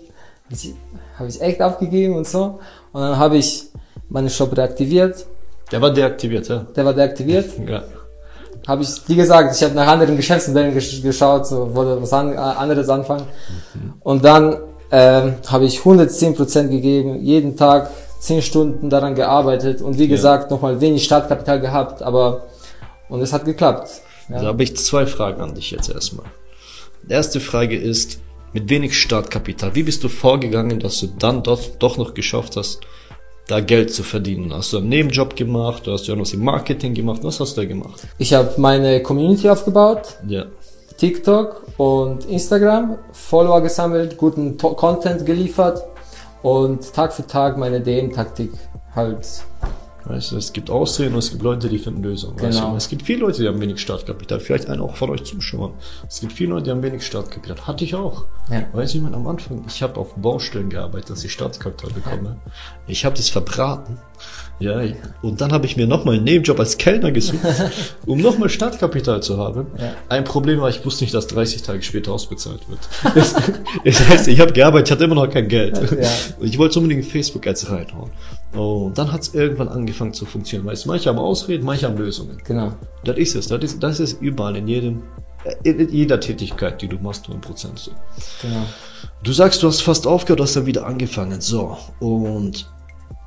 Habe 0.55 0.62
ich, 0.62 0.75
hab 1.19 1.29
ich 1.29 1.41
echt 1.43 1.61
aufgegeben 1.62 2.15
und 2.17 2.27
so? 2.27 2.61
Und 2.93 3.01
dann 3.03 3.19
habe 3.19 3.37
ich 3.37 3.65
meinen 4.09 4.31
Shop 4.31 4.56
reaktiviert. 4.56 5.27
Der 5.73 5.81
war 5.81 5.91
deaktiviert, 5.93 6.49
ja. 6.49 6.67
Der 6.77 6.85
war 6.85 6.95
deaktiviert. 6.95 7.47
Ja. 7.69 7.83
Habe 8.67 8.83
ich, 8.83 8.89
wie 9.09 9.17
gesagt, 9.17 9.55
ich 9.55 9.62
habe 9.62 9.75
nach 9.75 9.87
anderen 9.87 10.17
Geschäftsmodellen 10.17 10.73
gesch 10.73 11.03
geschaut, 11.03 11.47
so 11.47 11.75
wollte 11.75 12.01
was 12.01 12.15
an, 12.15 12.33
äh, 12.33 12.37
anderes 12.37 12.89
anfangen. 12.89 13.27
Und 14.01 14.25
dann 14.25 14.56
ähm, 14.91 15.35
habe 15.49 15.67
ich 15.67 15.81
110% 15.81 16.69
gegeben, 16.69 17.21
jeden 17.21 17.57
Tag 17.59 17.91
10 18.21 18.41
Stunden 18.41 18.89
daran 18.89 19.15
gearbeitet 19.15 19.83
und 19.83 19.99
wie 19.99 20.05
Ja. 20.05 20.09
gesagt 20.09 20.50
nochmal 20.50 20.81
wenig 20.81 21.05
Startkapital 21.05 21.61
gehabt, 21.61 22.00
aber 22.03 22.45
und 23.11 23.21
es 23.21 23.35
hat 23.35 23.45
geklappt. 23.45 23.91
Ja. 24.31 24.41
Da 24.41 24.47
habe 24.47 24.62
ich 24.62 24.75
zwei 24.79 25.05
Fragen 25.05 25.43
an 25.43 25.55
dich 25.55 25.71
jetzt 25.71 25.91
erstmal. 25.91 26.25
Die 27.03 27.12
erste 27.12 27.41
Frage 27.41 27.77
ist, 27.77 28.19
mit 28.55 28.71
wenig 28.71 28.97
Startkapital, 28.99 29.75
wie 29.75 29.83
bist 29.83 30.03
du 30.05 30.09
vorgegangen, 30.09 30.79
dass 30.81 31.01
du 31.01 31.09
dann 31.19 31.43
doch, 31.43 31.61
doch 31.79 31.99
noch 31.99 32.15
geschafft 32.15 32.56
hast, 32.56 32.81
da 33.49 33.61
Geld 33.61 33.93
zu 33.93 34.03
verdienen? 34.03 34.55
Hast 34.55 34.73
du 34.73 34.79
einen 34.79 34.89
Nebenjob 34.89 35.37
gemacht? 35.37 35.87
Du 35.87 35.93
hast 35.93 36.06
ja 36.06 36.15
noch 36.15 36.23
was 36.23 36.33
im 36.33 36.45
Marketing 36.45 36.95
gemacht? 36.95 37.21
Was 37.25 37.41
hast 37.41 37.56
du 37.56 37.61
da 37.62 37.67
gemacht? 37.67 38.01
Ich 38.17 38.33
habe 38.33 38.55
meine 38.59 39.03
Community 39.03 39.49
aufgebaut, 39.51 40.17
Ja. 40.27 40.47
TikTok 40.97 41.67
und 41.77 42.25
Instagram, 42.27 42.97
Follower 43.12 43.61
gesammelt, 43.61 44.17
guten 44.17 44.57
Content 44.57 45.27
geliefert 45.27 45.83
und 46.43 46.93
Tag 46.95 47.12
für 47.12 47.27
Tag 47.27 47.59
meine 47.59 47.81
DM-Taktik 47.81 48.53
halt. 48.95 49.27
Weißt 50.06 50.33
du, 50.33 50.37
es 50.37 50.53
gibt 50.53 50.69
Ausreden 50.69 51.15
und 51.15 51.21
es 51.21 51.31
gibt 51.31 51.43
Leute, 51.43 51.69
die 51.69 51.79
finden 51.79 52.03
Lösungen. 52.03 52.39
Weißt 52.41 52.59
Genau. 52.59 52.73
du? 52.73 52.77
Es 52.77 52.89
gibt 52.91 53.03
viele 53.03 53.21
Leute, 53.21 53.41
die 53.43 53.49
haben 53.49 53.61
wenig 53.61 53.81
Startkapital. 53.81 54.39
Vielleicht 54.39 54.69
einer 54.69 54.83
auch 54.83 54.97
von 54.97 55.09
euch 55.11 55.25
Zuschauern. 55.25 55.73
Es 56.06 56.21
gibt 56.21 56.33
viele 56.35 56.51
Leute, 56.51 56.65
die 56.65 56.71
haben 56.73 56.83
wenig 56.83 57.05
Startkapital. 57.06 57.67
Hatte 57.67 57.85
ich 57.85 57.95
auch. 57.95 58.27
Ja. 58.51 58.65
Weißt 58.73 58.93
du, 58.93 58.99
jemand 58.99 59.15
am 59.17 59.27
Anfang, 59.27 59.65
ich 59.67 59.83
habe 59.83 59.99
auf 59.99 60.15
Baustellen 60.17 60.69
gearbeitet, 60.69 61.11
dass 61.11 61.25
ich 61.25 61.33
Startkapital 61.33 61.91
bekomme. 61.93 62.37
Ich 62.87 63.05
habe 63.06 63.17
das 63.17 63.31
verbraten. 63.31 63.99
Ja, 64.61 64.81
und 65.21 65.41
dann 65.41 65.53
habe 65.53 65.67
ich 65.67 65.77
mir 65.77 65.89
nochmal 65.89 66.15
einen 66.15 66.25
Nebenjob 66.25 66.61
als 66.61 66.79
Kellner 66.79 67.11
gesucht, 67.11 67.41
um 68.07 68.21
nochmal 68.21 68.49
Startkapital 68.49 69.21
zu 69.21 69.37
haben. 69.37 69.67
Ja. 69.77 69.95
Ein 70.09 70.23
Problem 70.23 70.61
war, 70.61 70.69
ich 70.69 70.85
wusste 70.85 71.03
nicht, 71.03 71.12
dass 71.12 71.27
30 71.27 71.62
Tage 71.62 71.83
später 71.83 72.12
ausbezahlt 72.12 72.61
wird. 72.69 72.79
Das, 73.17 73.35
das 73.85 74.09
heißt, 74.09 74.29
ich 74.29 74.39
habe 74.39 74.53
gearbeitet, 74.53 74.89
ich 74.89 74.93
hatte 74.93 75.05
immer 75.05 75.17
noch 75.17 75.29
kein 75.29 75.49
Geld. 75.49 75.77
Ja. 76.00 76.09
Ich 76.41 76.57
wollte 76.57 76.79
unbedingt 76.79 77.05
Facebook-Ads 77.05 77.71
reinhauen. 77.71 78.11
Und 78.55 78.97
dann 78.97 79.12
hat 79.12 79.23
es 79.23 79.35
irgendwann 79.35 79.69
angefangen 79.69 80.12
zu 80.12 80.27
funktionieren. 80.27 80.67
Weißt 80.67 80.85
du, 80.85 80.89
manche 80.89 81.09
haben 81.09 81.19
Ausreden, 81.19 81.65
manche 81.65 81.87
haben 81.87 81.97
Lösungen. 81.99 82.39
Genau. 82.45 82.73
Das 83.05 83.17
ist 83.17 83.35
es. 83.35 83.49
Das 83.49 83.62
ist, 83.62 83.83
das 83.83 84.01
ist 84.01 84.21
überall 84.21 84.56
in 84.56 84.69
jedem, 84.69 85.03
äh, 85.45 85.71
in 85.71 85.89
jeder 85.91 86.21
Tätigkeit, 86.21 86.81
die 86.81 86.89
du 86.89 86.99
machst, 86.99 87.27
100% 87.27 87.69
so. 87.77 87.91
Genau. 88.43 88.65
Du 89.23 89.33
sagst, 89.33 89.62
du 89.62 89.67
hast 89.67 89.83
fast 89.83 90.06
aufgehört, 90.06 90.41
hast 90.41 90.56
dann 90.56 90.67
wieder 90.67 90.87
angefangen. 90.87 91.41
So. 91.41 91.77
Und 92.01 92.69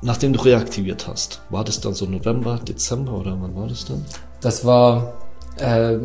nachdem 0.02 0.32
du 0.32 0.40
reaktiviert 0.40 1.06
hast, 1.06 1.42
war 1.50 1.64
das 1.64 1.80
dann 1.80 1.94
so 1.94 2.06
November, 2.06 2.58
Dezember 2.58 3.12
oder 3.12 3.36
wann 3.40 3.54
war 3.54 3.68
das 3.68 3.84
dann? 3.84 4.04
Das 4.40 4.64
war, 4.64 5.14
äh, 5.58 5.98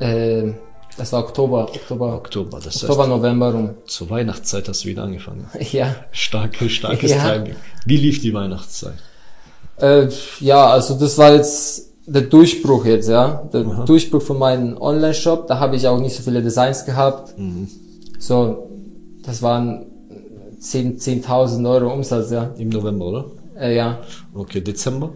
äh, 0.00 0.52
das 0.98 1.12
war 1.12 1.20
Oktober, 1.20 1.62
Oktober, 1.64 2.14
Oktober. 2.16 2.60
Das 2.62 2.82
Oktober, 2.82 3.02
heißt, 3.04 3.08
November 3.10 3.52
rum. 3.52 3.70
zur 3.86 4.10
Weihnachtszeit 4.10 4.68
hast 4.68 4.84
du 4.84 4.88
wieder 4.88 5.04
angefangen. 5.04 5.46
Ja. 5.72 5.94
Starke, 6.10 6.68
starkes 6.68 7.10
Ja. 7.12 7.32
Timing. 7.34 7.56
Wie 7.86 7.96
lief 7.96 8.20
die 8.20 8.34
Weihnachtszeit? 8.34 8.94
Äh, 9.80 10.08
ja, 10.40 10.66
also 10.68 10.98
das 10.98 11.16
war 11.18 11.34
jetzt 11.34 11.88
der 12.06 12.22
Durchbruch 12.22 12.84
jetzt, 12.84 13.08
ja. 13.08 13.48
Der 13.52 13.66
Aha. 13.66 13.84
Durchbruch 13.84 14.22
von 14.22 14.38
meinem 14.38 14.76
Online-Shop. 14.80 15.46
Da 15.46 15.58
habe 15.60 15.76
ich 15.76 15.86
auch 15.86 16.00
nicht 16.00 16.16
so 16.16 16.22
viele 16.22 16.42
Designs 16.42 16.84
gehabt. 16.84 17.38
Mhm. 17.38 17.68
So, 18.18 18.70
das 19.24 19.42
waren 19.42 19.86
10 20.58 20.98
10.000 20.98 21.68
Euro 21.70 21.92
Umsatz, 21.92 22.30
ja. 22.30 22.50
Im 22.58 22.70
November, 22.70 23.04
oder? 23.06 23.24
Äh, 23.60 23.76
ja. 23.76 23.98
Okay, 24.34 24.60
Dezember? 24.60 25.10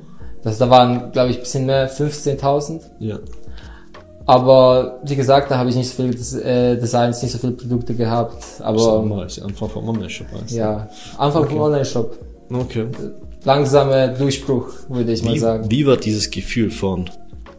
Das, 0.45 0.59
da 0.59 0.69
waren, 0.71 1.12
glaube 1.12 1.31
ich, 1.31 1.41
bisschen 1.41 1.67
mehr, 1.67 1.91
15.000. 1.91 2.81
Ja. 3.01 3.19
Aber 4.26 5.00
wie 5.05 5.17
gesagt, 5.17 5.50
da 5.50 5.59
habe 5.59 5.71
ich 5.71 5.76
nicht 5.76 5.88
so 5.88 5.97
viele 5.97 6.11
Des 6.14 6.33
äh, 6.35 6.76
Designs, 6.76 7.23
nicht 7.23 7.33
so 7.33 7.38
viele 7.38 7.52
Produkte 7.52 7.95
gehabt. 7.95 8.43
So 8.59 8.64
Aber 8.64 9.02
mal, 9.02 9.26
ist 9.26 9.41
Anfang 9.41 9.69
vom 9.69 9.88
Online-Shop. 9.88 10.26
du? 10.49 10.55
ja, 10.55 10.88
Anfang 11.19 11.49
vom 11.49 11.61
Online-Shop. 11.61 12.19
Okay. 12.52 12.87
Langsamer 13.45 14.09
Durchbruch, 14.09 14.69
würde 14.88 15.12
ich 15.12 15.25
mal 15.25 15.35
Wie, 15.35 15.38
sagen. 15.38 15.71
wie 15.71 15.87
war 15.87 15.97
dieses 15.97 16.31
Gefühl 16.31 16.71
von, 16.71 17.11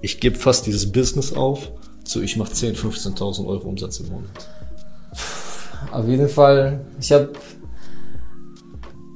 ich 0.02 0.20
gebe 0.20 0.38
fast 0.38 0.66
dieses 0.66 0.90
Business 0.92 1.34
auf, 1.34 1.72
zu 2.06 2.22
ich 2.22 2.38
mache 2.38 2.54
10.000, 2.54 2.76
15.000 3.18 3.46
Euro 3.48 3.68
Umsatz 3.68 4.00
im 4.00 4.10
Monat? 4.10 4.30
Auf 5.92 6.08
jeden 6.08 6.30
Fall, 6.30 6.80
ich 7.00 7.12
habe 7.12 7.30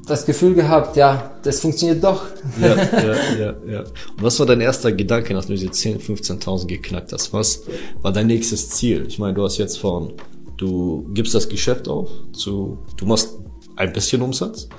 das 0.07 0.25
Gefühl 0.25 0.55
gehabt, 0.55 0.95
ja, 0.95 1.31
das 1.43 1.59
funktioniert 1.59 2.03
doch. 2.03 2.23
Ja, 2.59 2.75
ja, 2.75 3.15
ja, 3.37 3.55
ja. 3.67 3.79
Und 3.79 4.21
was 4.21 4.39
war 4.39 4.45
dein 4.45 4.61
erster 4.61 4.91
Gedanke, 4.91 5.33
nachdem 5.33 5.55
du 5.55 5.61
diese 5.61 5.71
10.000, 5.71 6.41
15.000 6.41 6.67
geknackt 6.67 7.13
hast? 7.13 7.33
Was 7.33 7.63
war 8.01 8.11
dein 8.11 8.27
nächstes 8.27 8.69
Ziel? 8.69 9.05
Ich 9.07 9.19
meine, 9.19 9.33
du 9.33 9.43
hast 9.43 9.57
jetzt 9.57 9.77
von, 9.77 10.13
du 10.57 11.07
gibst 11.13 11.35
das 11.35 11.49
Geschäft 11.49 11.87
auf, 11.87 12.09
zu, 12.33 12.79
du 12.95 13.05
machst 13.05 13.37
ein 13.75 13.93
bisschen 13.93 14.21
Umsatz. 14.21 14.69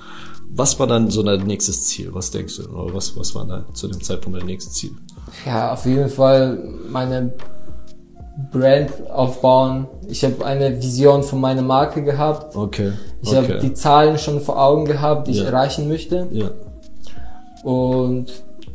Was 0.50 0.78
war 0.80 0.86
dann 0.86 1.10
so 1.10 1.22
dein 1.22 1.46
nächstes 1.46 1.86
Ziel? 1.86 2.08
Was 2.12 2.30
denkst 2.30 2.56
du? 2.56 2.68
Oder 2.70 2.94
was, 2.94 3.16
was 3.16 3.34
war 3.34 3.46
da 3.46 3.66
zu 3.74 3.86
dem 3.86 4.02
Zeitpunkt 4.02 4.40
dein 4.40 4.46
nächstes 4.46 4.74
Ziel? 4.74 4.92
Ja, 5.44 5.72
auf 5.72 5.84
jeden 5.84 6.08
Fall 6.08 6.58
meine 6.88 7.34
Brand 8.52 8.90
aufbauen. 9.10 9.86
Ich 10.08 10.24
habe 10.24 10.44
eine 10.44 10.80
Vision 10.80 11.22
von 11.24 11.40
meiner 11.40 11.62
Marke 11.62 12.02
gehabt. 12.04 12.54
Okay. 12.56 12.92
Ich 13.22 13.34
habe 13.34 13.58
die 13.58 13.74
Zahlen 13.74 14.16
schon 14.18 14.40
vor 14.40 14.62
Augen 14.62 14.84
gehabt, 14.84 15.26
die 15.26 15.32
ich 15.32 15.38
Ja. 15.38 15.46
erreichen 15.46 15.88
möchte. 15.88 16.26
ja. 16.30 16.50
Und 17.64 18.26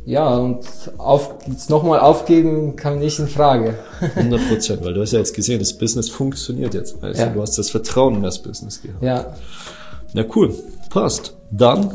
Ja, 0.06 0.36
und 0.36 0.58
auf, 0.98 1.34
jetzt 1.46 1.70
nochmal 1.70 1.98
aufgeben 1.98 2.76
kam 2.76 2.98
nicht 2.98 3.18
in 3.18 3.26
Frage. 3.26 3.78
100 4.16 4.48
Prozent, 4.50 4.84
weil 4.84 4.92
du 4.92 5.00
hast 5.00 5.12
ja 5.12 5.18
jetzt 5.20 5.32
gesehen, 5.34 5.58
das 5.60 5.72
Business 5.72 6.10
funktioniert 6.10 6.74
jetzt. 6.74 7.02
Also 7.02 7.22
Ja. 7.22 7.28
Du 7.30 7.40
hast 7.40 7.56
das 7.56 7.70
Vertrauen 7.70 8.16
in 8.16 8.22
das 8.22 8.38
Business 8.42 8.82
gehabt. 8.82 9.02
Ja, 9.02 9.34
Ja, 10.12 10.24
cool. 10.36 10.54
Passt. 10.90 11.34
Dann, 11.50 11.90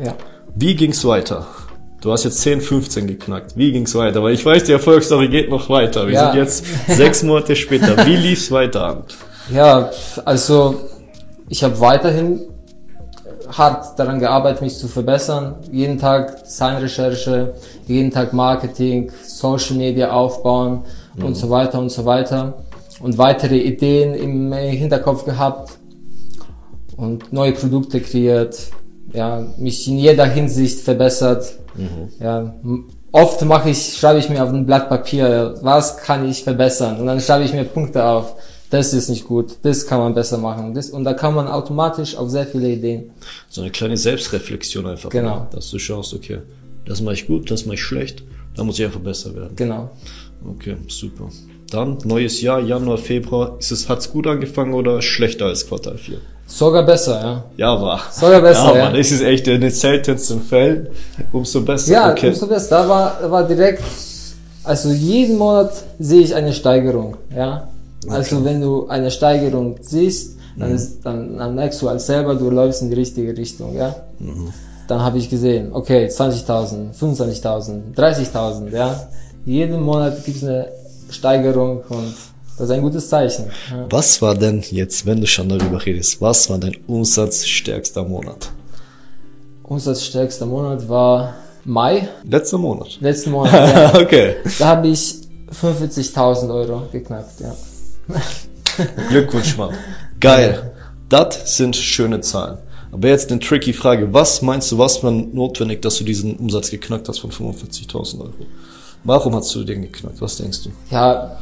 ja. 0.00 0.14
wie 0.54 0.76
ging's 0.76 1.04
weiter? 1.04 1.48
Du 2.00 2.12
hast 2.12 2.24
jetzt 2.24 2.40
10, 2.42 2.60
15 2.60 3.06
geknackt. 3.08 3.56
Wie 3.56 3.72
ging's 3.72 3.94
weiter? 3.94 4.22
Weil 4.22 4.34
ich 4.34 4.44
weiß, 4.46 4.64
die 4.64 4.72
Erfolgsstory 4.72 5.28
geht 5.28 5.50
noch 5.50 5.68
weiter. 5.68 6.06
Wir 6.06 6.14
Ja. 6.14 6.30
sind 6.32 6.40
jetzt 6.40 6.64
sechs 6.96 7.22
Monate 7.24 7.56
später. 7.56 8.06
Wie 8.06 8.14
lief's 8.16 8.50
weiter 8.52 8.84
an? 8.84 9.02
Ja, 9.52 9.90
also 10.24 10.76
ich 11.48 11.64
habe 11.64 11.80
weiterhin 11.80 12.40
hart 13.50 13.98
daran 13.98 14.20
gearbeitet, 14.20 14.62
mich 14.62 14.76
zu 14.76 14.86
verbessern. 14.86 15.56
Jeden 15.72 15.98
Tag 15.98 16.44
Designrecherche, 16.44 17.54
jeden 17.88 18.10
Tag 18.12 18.32
Marketing, 18.32 19.10
Social 19.26 19.76
Media 19.76 20.12
aufbauen 20.12 20.82
und 21.20 21.34
so 21.36 21.50
weiter 21.50 21.80
und 21.80 21.90
so 21.90 22.04
weiter. 22.04 22.62
Und 23.00 23.18
weitere 23.18 23.56
Ideen 23.58 24.14
im 24.14 24.52
Hinterkopf 24.52 25.24
gehabt 25.24 25.72
und 26.96 27.32
neue 27.32 27.52
Produkte 27.52 28.00
kreiert. 28.00 28.56
Ja, 29.12 29.44
mich 29.56 29.88
in 29.88 29.98
jeder 29.98 30.26
Hinsicht 30.26 30.80
verbessert. 30.80 31.57
Ja, 32.20 32.40
m- 32.62 32.88
oft 33.12 33.44
mache 33.44 33.70
ich, 33.70 33.96
schreibe 33.98 34.18
ich 34.18 34.28
mir 34.28 34.42
auf 34.42 34.50
ein 34.50 34.66
Blatt 34.66 34.88
Papier, 34.88 35.54
was 35.62 35.96
kann 35.98 36.28
ich 36.28 36.42
verbessern? 36.44 36.98
Und 37.00 37.06
dann 37.06 37.20
schreibe 37.20 37.44
ich 37.44 37.52
mir 37.52 37.64
Punkte 37.64 38.04
auf. 38.04 38.34
Das 38.70 38.92
ist 38.92 39.08
nicht 39.08 39.26
gut, 39.26 39.56
das 39.62 39.86
kann 39.86 39.98
man 39.98 40.12
besser 40.14 40.36
machen. 40.36 40.74
Das, 40.74 40.90
und 40.90 41.04
da 41.04 41.14
kann 41.14 41.34
man 41.34 41.48
automatisch 41.48 42.16
auf 42.16 42.28
sehr 42.28 42.46
viele 42.46 42.68
Ideen. 42.68 43.10
So 43.48 43.62
eine 43.62 43.70
kleine 43.70 43.96
Selbstreflexion 43.96 44.84
einfach. 44.86 45.08
Genau. 45.08 45.36
ne? 45.40 45.46
Dass 45.52 45.70
du 45.70 45.78
schaust, 45.78 46.12
okay, 46.12 46.40
das 46.84 47.00
mache 47.00 47.14
ich 47.14 47.26
gut, 47.26 47.50
das 47.50 47.64
mache 47.64 47.76
ich 47.76 47.82
schlecht. 47.82 48.22
Da 48.54 48.64
muss 48.64 48.78
ich 48.78 48.84
einfach 48.84 49.00
besser 49.00 49.34
werden. 49.34 49.56
Genau. 49.56 49.90
Okay, 50.46 50.76
super. 50.88 51.28
Dann, 51.70 51.96
neues 52.04 52.42
Jahr, 52.42 52.60
Januar, 52.60 52.98
Februar. 52.98 53.56
Ist 53.58 53.70
es, 53.70 53.88
hat's 53.88 54.10
gut 54.12 54.26
angefangen 54.26 54.74
oder 54.74 55.00
schlechter 55.00 55.46
als 55.46 55.66
Quartal 55.66 55.96
4? 55.96 56.18
Sogar 56.48 56.82
besser, 56.82 57.20
ja. 57.20 57.44
Ja, 57.58 57.80
war. 57.80 58.00
Sogar 58.10 58.40
besser, 58.40 58.70
ja. 58.72 58.76
ja. 58.76 58.84
Mann, 58.84 58.94
das 58.94 59.10
ist 59.10 59.22
echt 59.22 59.46
in 59.46 59.60
den 59.60 59.70
seltensten 59.70 60.40
Fällen. 60.40 60.88
Umso 61.30 61.60
besser. 61.60 61.92
Ja, 61.92 62.10
okay. 62.10 62.28
umso 62.30 62.46
besser. 62.46 62.70
Da 62.70 62.88
war, 62.88 63.30
war 63.30 63.46
direkt, 63.46 63.82
also 64.64 64.88
jeden 64.88 65.36
Monat 65.36 65.72
sehe 65.98 66.22
ich 66.22 66.34
eine 66.34 66.54
Steigerung, 66.54 67.18
ja. 67.36 67.68
Also 68.08 68.42
wenn 68.44 68.62
du 68.62 68.88
eine 68.88 69.10
Steigerung 69.10 69.76
siehst, 69.80 70.38
dann, 70.56 70.74
ist, 70.74 71.04
dann, 71.04 71.36
dann 71.36 71.54
merkst 71.54 71.82
du 71.82 71.88
als 71.88 72.06
selber, 72.06 72.34
du 72.34 72.48
läufst 72.50 72.80
in 72.82 72.88
die 72.88 72.96
richtige 72.96 73.36
Richtung, 73.36 73.76
ja. 73.76 73.94
Dann 74.88 75.02
habe 75.02 75.18
ich 75.18 75.28
gesehen, 75.28 75.70
okay, 75.72 76.06
20.000, 76.06 76.98
25.000, 76.98 77.94
30.000, 77.94 78.74
ja. 78.74 79.08
Jeden 79.44 79.80
Monat 79.82 80.24
gibt 80.24 80.38
es 80.38 80.44
eine 80.44 80.68
Steigerung 81.10 81.82
und 81.90 82.14
das 82.58 82.68
ist 82.68 82.70
ein 82.74 82.82
gutes 82.82 83.08
Zeichen. 83.08 83.46
Ja. 83.70 83.86
Was 83.90 84.20
war 84.20 84.34
denn 84.34 84.62
jetzt, 84.70 85.06
wenn 85.06 85.20
du 85.20 85.26
schon 85.26 85.48
darüber 85.48 85.84
redest, 85.84 86.20
was 86.20 86.50
war 86.50 86.58
dein 86.58 86.76
umsatzstärkster 86.86 88.02
Monat? 88.04 88.50
Umsatzstärkster 89.62 90.46
Monat 90.46 90.88
war 90.88 91.34
Mai, 91.64 92.08
Letzter 92.24 92.58
Monat. 92.58 92.98
letzten 93.00 93.30
Monat, 93.30 93.52
ja. 93.94 94.00
okay. 94.00 94.36
Da 94.58 94.66
habe 94.68 94.88
ich 94.88 95.16
45.000 95.60 96.52
Euro 96.52 96.82
geknackt, 96.90 97.40
ja. 97.40 97.54
Glückwunsch, 99.08 99.56
Mann. 99.56 99.74
Geil. 100.20 100.72
Das 101.08 101.56
sind 101.56 101.76
schöne 101.76 102.20
Zahlen. 102.20 102.58
Aber 102.90 103.08
jetzt 103.08 103.30
eine 103.30 103.40
tricky 103.40 103.72
Frage. 103.72 104.12
Was 104.12 104.40
meinst 104.42 104.72
du, 104.72 104.78
was 104.78 105.02
war 105.02 105.10
notwendig, 105.10 105.82
dass 105.82 105.98
du 105.98 106.04
diesen 106.04 106.36
Umsatz 106.36 106.70
geknackt 106.70 107.08
hast 107.08 107.18
von 107.20 107.30
45.000 107.30 108.20
Euro? 108.20 108.32
Warum 109.04 109.34
hast 109.34 109.54
du 109.54 109.64
den 109.64 109.82
geknackt? 109.82 110.20
Was 110.20 110.36
denkst 110.36 110.64
du? 110.64 110.70
Ja, 110.90 111.38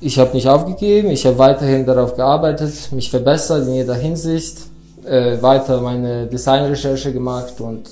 ich 0.00 0.18
habe 0.18 0.34
nicht 0.34 0.48
aufgegeben, 0.48 1.10
ich 1.10 1.24
habe 1.26 1.38
weiterhin 1.38 1.86
darauf 1.86 2.16
gearbeitet, 2.16 2.92
mich 2.92 3.10
verbessert 3.10 3.66
in 3.66 3.74
jeder 3.74 3.94
Hinsicht, 3.94 4.58
äh, 5.04 5.40
weiter 5.40 5.80
meine 5.80 6.26
Designrecherche 6.26 7.12
gemacht 7.12 7.60
und 7.60 7.88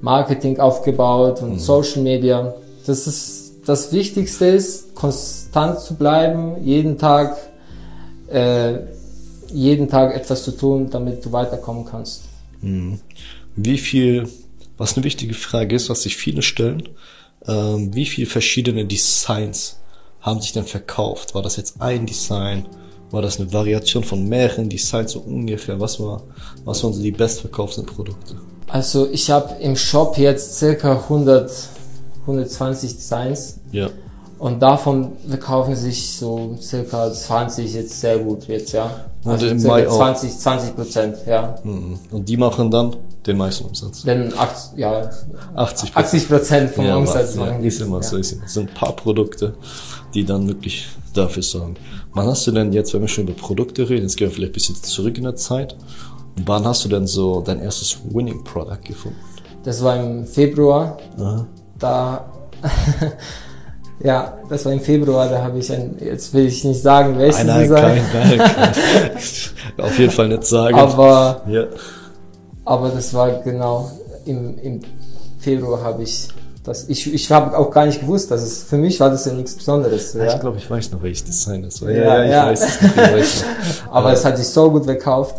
Marketing 0.00 0.58
aufgebaut 0.60 1.42
und 1.42 1.58
Social 1.60 2.02
Media. 2.02 2.54
Das 2.86 3.06
ist 3.06 3.50
das 3.66 3.92
Wichtigste 3.92 4.46
ist, 4.46 4.94
konstant 4.94 5.80
zu 5.80 5.94
bleiben, 5.94 6.64
jeden 6.64 6.98
Tag, 6.98 7.36
äh, 8.28 8.78
jeden 9.52 9.88
Tag 9.88 10.14
etwas 10.14 10.44
zu 10.44 10.52
tun, 10.52 10.88
damit 10.90 11.24
du 11.24 11.32
weiterkommen 11.32 11.84
kannst. 11.84 12.22
Wie 13.56 13.78
viel, 13.78 14.28
was 14.78 14.96
eine 14.96 15.04
wichtige 15.04 15.34
Frage 15.34 15.76
ist, 15.76 15.90
was 15.90 16.02
sich 16.02 16.16
viele 16.16 16.42
stellen, 16.42 16.88
ähm, 17.46 17.94
wie 17.94 18.06
viele 18.06 18.26
verschiedene 18.26 18.84
Designs 18.86 19.79
haben 20.20 20.40
sich 20.40 20.52
denn 20.52 20.64
verkauft? 20.64 21.34
War 21.34 21.42
das 21.42 21.56
jetzt 21.56 21.80
ein 21.80 22.06
Design? 22.06 22.66
War 23.10 23.22
das 23.22 23.40
eine 23.40 23.52
Variation 23.52 24.04
von 24.04 24.28
mehreren 24.28 24.68
Designs 24.68 25.12
so 25.12 25.20
ungefähr? 25.20 25.80
Was 25.80 25.98
war, 25.98 26.22
was 26.64 26.82
waren 26.84 26.92
so 26.92 27.02
die 27.02 27.10
bestverkauften 27.10 27.84
Produkte? 27.86 28.34
Also 28.68 29.08
ich 29.10 29.30
habe 29.30 29.54
im 29.60 29.74
Shop 29.74 30.16
jetzt 30.16 30.58
circa 30.58 30.92
100, 30.92 31.50
120 32.26 32.96
Designs 32.96 33.58
Ja. 33.72 33.88
Und 34.38 34.62
davon 34.62 35.12
verkaufen 35.28 35.76
sich 35.76 36.16
so 36.16 36.56
circa 36.62 37.12
20 37.12 37.74
jetzt 37.74 38.00
sehr 38.00 38.18
gut 38.20 38.46
jetzt, 38.48 38.72
ja. 38.72 38.90
Und 39.22 39.42
im 39.42 39.58
circa 39.58 39.74
Mai 39.74 39.86
auch. 39.88 39.96
20, 39.98 40.38
20 40.38 40.76
Prozent, 40.76 41.16
ja. 41.26 41.56
Mhm. 41.62 41.98
Und 42.10 42.26
die 42.26 42.38
machen 42.38 42.70
dann 42.70 42.96
den 43.26 43.36
meisten 43.36 43.66
Umsatz. 43.66 44.02
Denn 44.04 44.32
acht, 44.38 44.56
ja, 44.78 45.10
80 45.54 45.94
80 45.94 46.28
Prozent 46.28 46.70
vom 46.70 46.86
Ja, 46.86 46.96
Umsatz 46.96 47.34
ja, 47.34 47.40
machen. 47.44 47.62
ist 47.64 47.80
immer 47.82 47.98
ja. 47.98 48.02
so. 48.02 48.16
Es 48.16 48.30
sind- 48.30 48.42
es 48.46 48.54
sind 48.54 48.70
ein 48.70 48.74
paar 48.74 48.96
Produkte, 48.96 49.52
die 50.14 50.24
dann 50.24 50.48
wirklich 50.48 50.88
dafür 51.14 51.42
sorgen. 51.42 51.76
Wann 52.14 52.26
hast 52.26 52.46
du 52.46 52.52
denn 52.52 52.72
jetzt, 52.72 52.92
wenn 52.94 53.00
wir 53.02 53.08
schon 53.08 53.24
über 53.24 53.34
Produkte 53.34 53.88
reden, 53.88 54.02
jetzt 54.02 54.16
gehen 54.16 54.28
wir 54.28 54.34
vielleicht 54.34 54.52
ein 54.52 54.54
bisschen 54.54 54.76
zurück 54.76 55.16
in 55.16 55.24
der 55.24 55.36
Zeit. 55.36 55.76
Wann 56.44 56.64
hast 56.64 56.84
du 56.84 56.88
denn 56.88 57.06
so 57.06 57.40
dein 57.40 57.60
erstes 57.60 57.98
Winning 58.10 58.42
Product 58.44 58.82
gefunden? 58.84 59.18
Das 59.62 59.82
war 59.82 59.96
im 59.96 60.26
Februar. 60.26 60.98
Aha. 61.18 61.46
Da, 61.78 62.32
ja, 64.02 64.38
das 64.48 64.64
war 64.64 64.72
im 64.72 64.80
Februar, 64.80 65.28
da 65.28 65.42
habe 65.42 65.58
ich 65.58 65.72
ein, 65.72 65.96
jetzt 66.00 66.32
will 66.32 66.46
ich 66.46 66.64
nicht 66.64 66.80
sagen, 66.80 67.18
welches 67.18 67.44
Nein, 67.44 67.68
nein, 67.68 68.08
kein, 68.10 68.38
kein. 68.38 68.40
Auf 69.84 69.98
jeden 69.98 70.10
Fall 70.10 70.28
nicht 70.28 70.44
sagen. 70.44 70.74
aber, 70.74 71.42
ja. 71.48 71.64
aber 72.64 72.88
das 72.90 73.12
war 73.12 73.30
genau 73.42 73.90
im, 74.24 74.58
im 74.58 74.80
Februar 75.38 75.82
habe 75.82 76.02
ich 76.02 76.28
das, 76.62 76.88
ich, 76.88 77.12
ich 77.12 77.30
habe 77.32 77.56
auch 77.56 77.70
gar 77.70 77.86
nicht 77.86 78.00
gewusst, 78.00 78.30
dass 78.30 78.42
es, 78.42 78.62
für 78.64 78.76
mich 78.76 79.00
war 79.00 79.08
das 79.10 79.24
ja 79.24 79.32
nichts 79.32 79.54
Besonderes, 79.54 80.12
ja. 80.14 80.34
Ich 80.34 80.40
glaube, 80.40 80.58
ich 80.58 80.70
weiß 80.70 80.92
noch, 80.92 81.02
welches 81.02 81.24
Design 81.24 81.62
das 81.62 81.80
war. 81.80 81.90
Ja, 81.90 82.22
ich 82.24 82.30
ja. 82.30 82.46
weiß 82.46 82.60
es. 82.62 82.82
Ich 82.82 82.96
weiß. 82.96 83.44
Aber 83.90 84.12
es 84.12 84.24
hat 84.24 84.36
sich 84.36 84.46
so 84.48 84.70
gut 84.70 84.84
verkauft. 84.84 85.36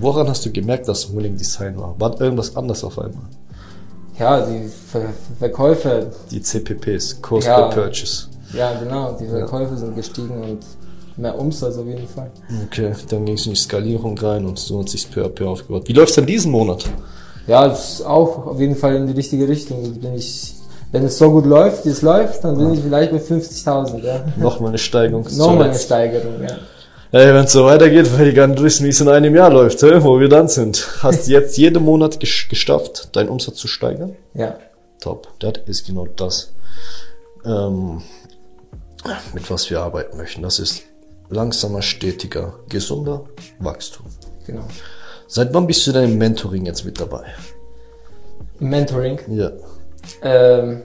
Woran 0.00 0.28
hast 0.28 0.44
du 0.44 0.50
gemerkt, 0.50 0.88
dass 0.88 1.04
es 1.04 1.14
Winning 1.16 1.36
Design 1.36 1.78
war? 1.78 1.94
War 1.98 2.20
irgendwas 2.20 2.54
anders 2.56 2.82
auf 2.84 2.98
einmal? 2.98 3.22
Ja, 4.18 4.40
die 4.44 4.68
Ver 4.90 5.02
Verkäufe, 5.38 6.10
Die 6.30 6.40
CPPs, 6.40 7.20
Cost 7.22 7.46
Ja. 7.46 7.68
per 7.68 7.82
Purchase. 7.84 8.28
ja 8.52 8.72
genau, 8.78 9.12
die 9.20 9.26
Verkäufe 9.26 9.76
sind 9.76 9.94
gestiegen 9.94 10.42
und 10.42 10.58
mehr 11.16 11.38
Umsatz 11.38 11.76
auf 11.76 11.86
jeden 11.86 12.08
Fall. 12.08 12.30
Okay, 12.66 12.92
dann 13.08 13.24
ging 13.24 13.36
es 13.36 13.46
in 13.46 13.52
die 13.52 13.58
Skalierung 13.58 14.18
rein 14.18 14.44
und 14.46 14.58
so 14.58 14.80
hat 14.80 14.88
sich 14.88 15.10
peu 15.10 15.24
à 15.24 15.28
peu 15.28 15.46
aufgebaut. 15.48 15.84
Wie 15.86 15.92
läuft's 15.92 16.14
denn 16.16 16.26
diesen 16.26 16.50
Monat? 16.50 16.84
Ja, 17.46 17.66
es 17.66 17.94
ist 18.00 18.02
auch 18.06 18.46
auf 18.46 18.58
jeden 18.60 18.74
Fall 18.76 18.96
in 18.96 19.06
die 19.06 19.12
richtige 19.12 19.46
Richtung. 19.48 19.82
Bin 20.00 20.14
ich, 20.14 20.54
wenn 20.96 21.04
es 21.04 21.18
so 21.18 21.30
gut 21.30 21.44
läuft, 21.44 21.84
wie 21.84 21.90
es 21.90 22.00
läuft, 22.00 22.42
dann 22.42 22.56
bin 22.56 22.72
ich 22.72 22.80
vielleicht 22.80 23.10
bei 23.12 23.18
50.000, 23.18 24.02
ja. 24.02 24.24
Nochmal 24.38 24.70
eine 24.70 24.78
Steigerung. 24.78 25.26
Nochmal 25.36 25.68
eine 25.68 25.78
Steigerung, 25.78 26.42
ja. 26.42 26.56
Ey, 27.12 27.34
wenn 27.34 27.44
es 27.44 27.52
so 27.52 27.66
weitergeht, 27.66 28.10
weil 28.16 28.32
die 28.32 28.46
nicht 28.46 28.62
wissen, 28.62 28.86
wie 28.86 28.88
es 28.88 29.00
in 29.02 29.08
einem 29.08 29.34
Jahr 29.34 29.50
läuft, 29.50 29.82
hä? 29.82 29.98
wo 30.00 30.18
wir 30.18 30.30
dann 30.30 30.48
sind. 30.48 31.02
Hast 31.02 31.26
du 31.26 31.32
jetzt 31.32 31.58
jeden 31.58 31.84
Monat 31.84 32.18
geschafft, 32.18 33.14
deinen 33.14 33.28
Umsatz 33.28 33.56
zu 33.56 33.68
steigern? 33.68 34.16
Ja, 34.32 34.54
Top. 35.00 35.28
Das 35.38 35.52
ist 35.66 35.86
genau 35.86 36.06
das, 36.16 36.54
ähm, 37.44 38.00
mit 39.34 39.50
was 39.50 39.68
wir 39.68 39.80
arbeiten 39.80 40.16
möchten. 40.16 40.42
Das 40.42 40.58
ist 40.58 40.82
langsamer, 41.28 41.82
stetiger, 41.82 42.54
gesunder 42.70 43.24
Wachstum. 43.58 44.06
genau. 44.46 44.64
Seit 45.28 45.52
wann 45.52 45.66
bist 45.66 45.86
du 45.86 45.92
denn 45.92 46.04
im 46.04 46.16
Mentoring 46.18 46.64
jetzt 46.64 46.86
mit 46.86 46.98
dabei? 46.98 47.24
Im 48.60 48.70
Mentoring, 48.70 49.18
Ja. 49.28 49.50
Ähm, 50.22 50.82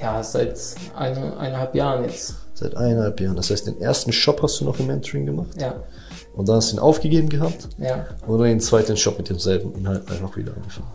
ja, 0.00 0.22
seit 0.22 0.58
eine, 0.96 1.36
eineinhalb 1.38 1.74
Jahren 1.74 2.04
jetzt. 2.04 2.34
Seit 2.54 2.76
eineinhalb 2.76 3.20
Jahren. 3.20 3.36
Das 3.36 3.50
heißt, 3.50 3.66
den 3.66 3.80
ersten 3.80 4.12
Shop 4.12 4.42
hast 4.42 4.60
du 4.60 4.64
noch 4.64 4.78
im 4.78 4.86
Mentoring 4.86 5.26
gemacht 5.26 5.48
Ja, 5.58 5.74
und 6.34 6.48
dann 6.48 6.56
hast 6.56 6.72
du 6.72 6.76
ihn 6.76 6.80
aufgegeben 6.80 7.28
gehabt 7.28 7.68
ja. 7.78 8.06
oder 8.26 8.44
den 8.44 8.60
zweiten 8.60 8.96
Shop 8.96 9.18
mit 9.18 9.28
demselben 9.28 9.74
Inhalt 9.74 10.10
einfach 10.10 10.36
wieder 10.36 10.52
angefangen. 10.54 10.86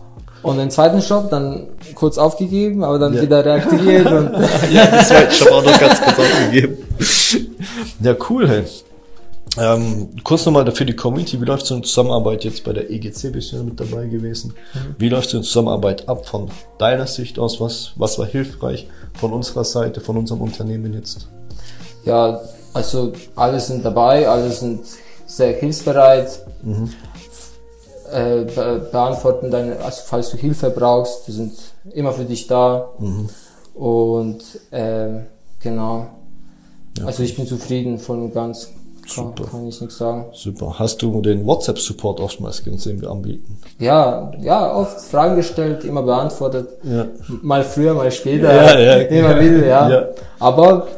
Und 0.42 0.58
den 0.58 0.70
zweiten 0.70 1.02
Shop 1.02 1.28
dann 1.30 1.66
kurz 1.94 2.18
aufgegeben, 2.18 2.84
aber 2.84 2.98
dann 2.98 3.14
Ja. 3.14 3.22
wieder 3.22 3.44
reaktiviert 3.44 4.06
und 4.12 4.30
ja, 4.70 4.86
den 4.86 5.04
zweiten 5.04 5.32
Shop 5.32 5.50
auch 5.50 5.64
noch 5.64 5.80
ganz 5.80 6.00
kurz 6.00 6.18
aufgegeben. 6.18 6.76
Ja, 8.00 8.14
cool, 8.30 8.48
hey. 8.48 8.64
Ähm, 9.58 10.10
kurz 10.22 10.44
nochmal 10.44 10.70
für 10.72 10.84
die 10.84 10.94
Community, 10.94 11.40
wie 11.40 11.44
läuft 11.44 11.66
so 11.66 11.74
eine 11.74 11.82
Zusammenarbeit 11.82 12.44
jetzt 12.44 12.62
bei 12.64 12.72
der 12.72 12.90
EGC, 12.90 13.32
bist 13.32 13.52
du 13.52 13.56
ja 13.56 13.62
mit 13.62 13.80
dabei 13.80 14.06
gewesen. 14.06 14.52
Mhm. 14.74 14.96
Wie 14.98 15.08
läuft 15.08 15.30
so 15.30 15.38
eine 15.38 15.44
Zusammenarbeit 15.44 16.08
ab 16.08 16.26
von 16.26 16.50
deiner 16.78 17.06
Sicht 17.06 17.38
aus? 17.38 17.60
Was, 17.60 17.92
was 17.96 18.18
war 18.18 18.26
hilfreich 18.26 18.86
von 19.14 19.32
unserer 19.32 19.64
Seite, 19.64 20.00
von 20.00 20.16
unserem 20.16 20.42
Unternehmen 20.42 20.92
jetzt? 20.92 21.28
Ja, 22.04 22.40
also 22.74 23.12
alle 23.34 23.58
sind 23.58 23.84
dabei, 23.84 24.28
alle 24.28 24.50
sind 24.50 24.82
sehr 25.26 25.54
hilfsbereit, 25.54 26.46
mhm. 26.62 26.92
äh, 28.12 28.44
be 28.44 28.88
beantworten 28.92 29.50
deine, 29.50 29.78
also 29.80 30.02
falls 30.04 30.30
du 30.30 30.36
Hilfe 30.36 30.70
brauchst, 30.70 31.26
die 31.26 31.32
sind 31.32 31.52
immer 31.94 32.12
für 32.12 32.24
dich 32.24 32.46
da. 32.46 32.90
Mhm. 32.98 33.28
Und 33.74 34.42
äh, 34.70 35.20
genau. 35.60 36.06
Ja. 36.98 37.06
Also 37.06 37.22
ich 37.22 37.36
bin 37.36 37.46
zufrieden 37.46 37.98
voll 37.98 38.18
und 38.18 38.34
ganz. 38.34 38.70
Super. 39.06 39.44
Kann 39.44 39.66
ich 39.68 39.80
nichts 39.80 39.98
sagen. 39.98 40.26
Super. 40.32 40.78
Hast 40.78 41.00
du 41.00 41.20
den 41.20 41.46
WhatsApp-Support 41.46 42.20
oftmals 42.20 42.62
gesehen, 42.62 43.00
wir 43.00 43.10
anbieten? 43.10 43.58
Ja, 43.78 44.32
ja, 44.40 44.74
oft 44.74 45.00
Fragen 45.00 45.36
gestellt, 45.36 45.84
immer 45.84 46.02
beantwortet. 46.02 46.68
Ja. 46.82 47.06
Mal 47.42 47.62
früher, 47.62 47.94
mal 47.94 48.10
später. 48.10 48.52
Ja, 48.52 48.78
ja, 48.78 48.94
immer 49.08 49.40
wieder, 49.40 49.66
ja. 49.66 49.90
ja. 49.90 50.08
Aber 50.40 50.88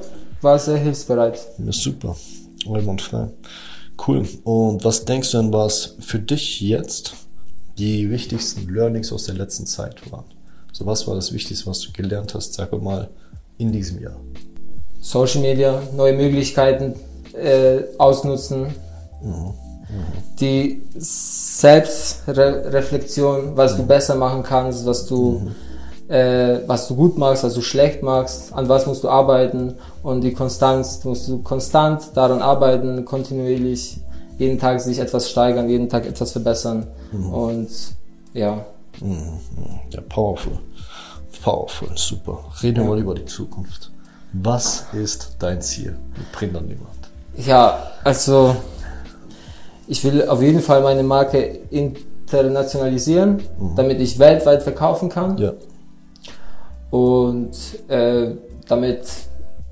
war 0.41 0.59
sehr 0.59 0.79
hilfsbereit. 0.79 1.39
Ja, 1.59 1.73
super. 1.73 2.17
Einwandfrei. 2.67 3.29
Cool. 4.07 4.27
Und 4.45 4.85
was 4.85 5.05
denkst 5.05 5.33
du 5.33 5.39
denn, 5.39 5.53
was 5.53 5.97
für 6.01 6.19
dich 6.19 6.61
jetzt 6.61 7.13
die 7.77 8.11
wichtigsten 8.11 8.73
Learnings 8.73 9.13
aus 9.13 9.25
der 9.25 9.35
letzten 9.35 9.67
Zeit 9.67 10.11
waren? 10.11 10.25
So 10.73 10.87
was 10.87 11.07
war 11.07 11.15
das 11.15 11.33
Wichtigste, 11.33 11.67
was 11.67 11.81
du 11.81 11.93
gelernt 11.93 12.35
hast, 12.35 12.55
sag 12.55 12.73
mal, 12.81 13.09
in 13.59 13.73
diesem 13.73 14.01
Jahr? 14.01 14.17
Social 15.01 15.43
Media, 15.43 15.83
neue 15.97 16.13
Möglichkeiten 16.13 16.95
äh, 17.39 17.85
ausnutzen. 17.99 18.75
Mhm. 19.23 19.31
Mhm. 19.31 19.55
Die 20.41 20.83
Selbstreflexion, 20.97 23.57
was 23.57 23.77
du 23.77 23.87
besser 23.87 24.17
machen 24.17 24.43
kannst, 24.43 24.85
was 24.87 25.07
du 25.07 25.53
äh, 26.09 26.61
was 26.67 26.89
du 26.89 26.97
gut 26.97 27.19
magst, 27.19 27.45
was 27.45 27.55
du 27.55 27.61
schlecht 27.61 28.03
magst, 28.03 28.53
an 28.53 28.69
was 28.69 28.87
musst 28.87 29.05
du 29.05 29.09
arbeiten 29.09 29.75
und 30.03 30.23
die 30.23 30.33
Konstanz, 30.33 31.05
musst 31.05 31.29
du 31.29 31.43
konstant 31.43 32.17
daran 32.17 32.41
arbeiten, 32.41 33.05
kontinuierlich, 33.05 34.01
jeden 34.39 34.59
Tag 34.59 34.81
sich 34.81 34.99
etwas 34.99 35.31
steigern, 35.31 35.69
jeden 35.69 35.89
Tag 35.89 36.07
etwas 36.07 36.33
verbessern 36.33 36.87
und 37.13 37.69
ja. 38.33 38.65
Ja, 39.91 40.01
powerful. 40.09 40.59
Powerful, 41.43 41.89
super. 41.95 42.45
Reden 42.63 42.79
wir 42.79 42.83
ja. 42.85 42.89
mal 42.89 42.99
über 42.99 43.15
die 43.15 43.25
Zukunft. 43.25 43.91
Was 44.33 44.87
ist 44.93 45.37
dein 45.39 45.63
Ziel 45.63 45.97
mit 46.17 46.33
Print 46.33 46.57
on 46.57 46.69
Demand? 46.69 47.08
Ja, 47.47 47.93
also 48.05 48.57
ich 49.87 50.05
will 50.05 50.29
auf 50.29 50.43
jeden 50.43 50.61
Fall 50.61 50.83
meine 50.83 51.03
Marke 51.03 51.61
internationalisieren, 51.71 53.43
mhm. 53.59 53.77
damit 53.77 54.01
ich 54.01 54.19
weltweit 54.19 54.63
verkaufen 54.63 55.09
kann. 55.09 55.39
Ja 55.39 55.55
und 56.91 57.51
äh, 57.89 58.31
damit 58.67 59.03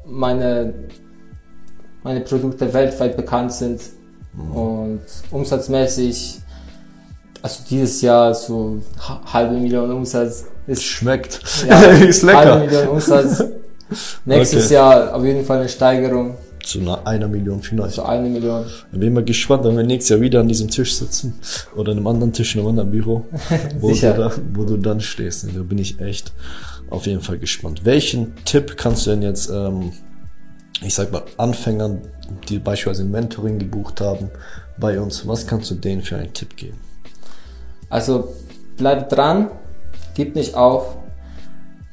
meine, 0.05 0.75
meine 2.03 2.21
Produkte 2.21 2.73
weltweit 2.73 3.17
bekannt 3.17 3.53
sind 3.53 3.81
mhm. 4.35 4.53
und 4.53 5.01
umsatzmäßig, 5.31 6.41
also 7.43 7.63
dieses 7.69 8.03
Jahr 8.03 8.35
so 8.35 8.79
halbe 9.33 9.55
Million 9.55 9.91
Umsatz 9.93 10.45
ist. 10.67 10.83
Schmeckt. 10.83 11.41
Ja, 11.69 11.81
ist 11.81 12.23
lecker. 12.23 12.39
Halbe 12.39 12.67
Million 12.67 12.89
Umsatz. 12.89 13.45
Nächstes 14.25 14.67
okay. 14.67 14.75
Jahr 14.75 15.15
auf 15.15 15.25
jeden 15.25 15.45
Fall 15.45 15.61
eine 15.61 15.69
Steigerung. 15.69 16.37
Zu 16.67 16.81
einer, 16.81 17.07
einer 17.07 17.29
Million 17.29 17.63
vielleicht. 17.63 17.95
Zu 17.95 18.05
einer 18.05 18.29
Million. 18.29 18.67
Ich 18.93 18.99
bin 18.99 19.13
mal 19.13 19.23
gespannt, 19.23 19.63
wenn 19.63 19.77
wir 19.77 19.85
nächstes 19.85 20.09
Jahr 20.09 20.21
wieder 20.21 20.41
an 20.41 20.49
diesem 20.49 20.69
Tisch 20.69 20.97
sitzen 20.97 21.39
oder 21.77 21.93
in 21.93 21.99
einem 21.99 22.09
anderen 22.09 22.33
Tisch 22.33 22.57
in 22.57 22.61
einem 22.61 22.71
anderen 22.71 22.91
Büro, 22.91 23.25
wo, 23.79 23.93
du, 23.93 24.01
da, 24.01 24.33
wo 24.53 24.65
du 24.65 24.77
dann 24.77 25.01
stehst. 25.01 25.47
Da 25.55 25.63
bin 25.63 25.79
ich 25.79 26.01
echt 26.01 26.33
auf 26.91 27.07
jeden 27.07 27.21
Fall 27.21 27.39
gespannt. 27.39 27.85
Welchen 27.85 28.35
Tipp 28.45 28.77
kannst 28.77 29.07
du 29.07 29.11
denn 29.11 29.23
jetzt, 29.23 29.49
ähm, 29.49 29.93
ich 30.83 30.93
sag 30.93 31.13
mal, 31.13 31.23
Anfängern, 31.37 32.01
die 32.49 32.59
beispielsweise 32.59 33.05
ein 33.05 33.13
Mentoring 33.13 33.61
gebucht 33.61 34.01
haben, 34.01 34.29
bei 34.77 34.99
uns, 34.99 35.25
was 35.25 35.47
kannst 35.47 35.71
du 35.71 35.77
denen 35.77 36.03
für 36.03 36.17
einen 36.17 36.33
Tipp 36.33 36.57
geben? 36.57 36.81
Also 37.89 38.35
bleib 38.77 39.09
dran, 39.09 39.53
gib 40.15 40.35
nicht 40.35 40.57
auf, 40.57 40.97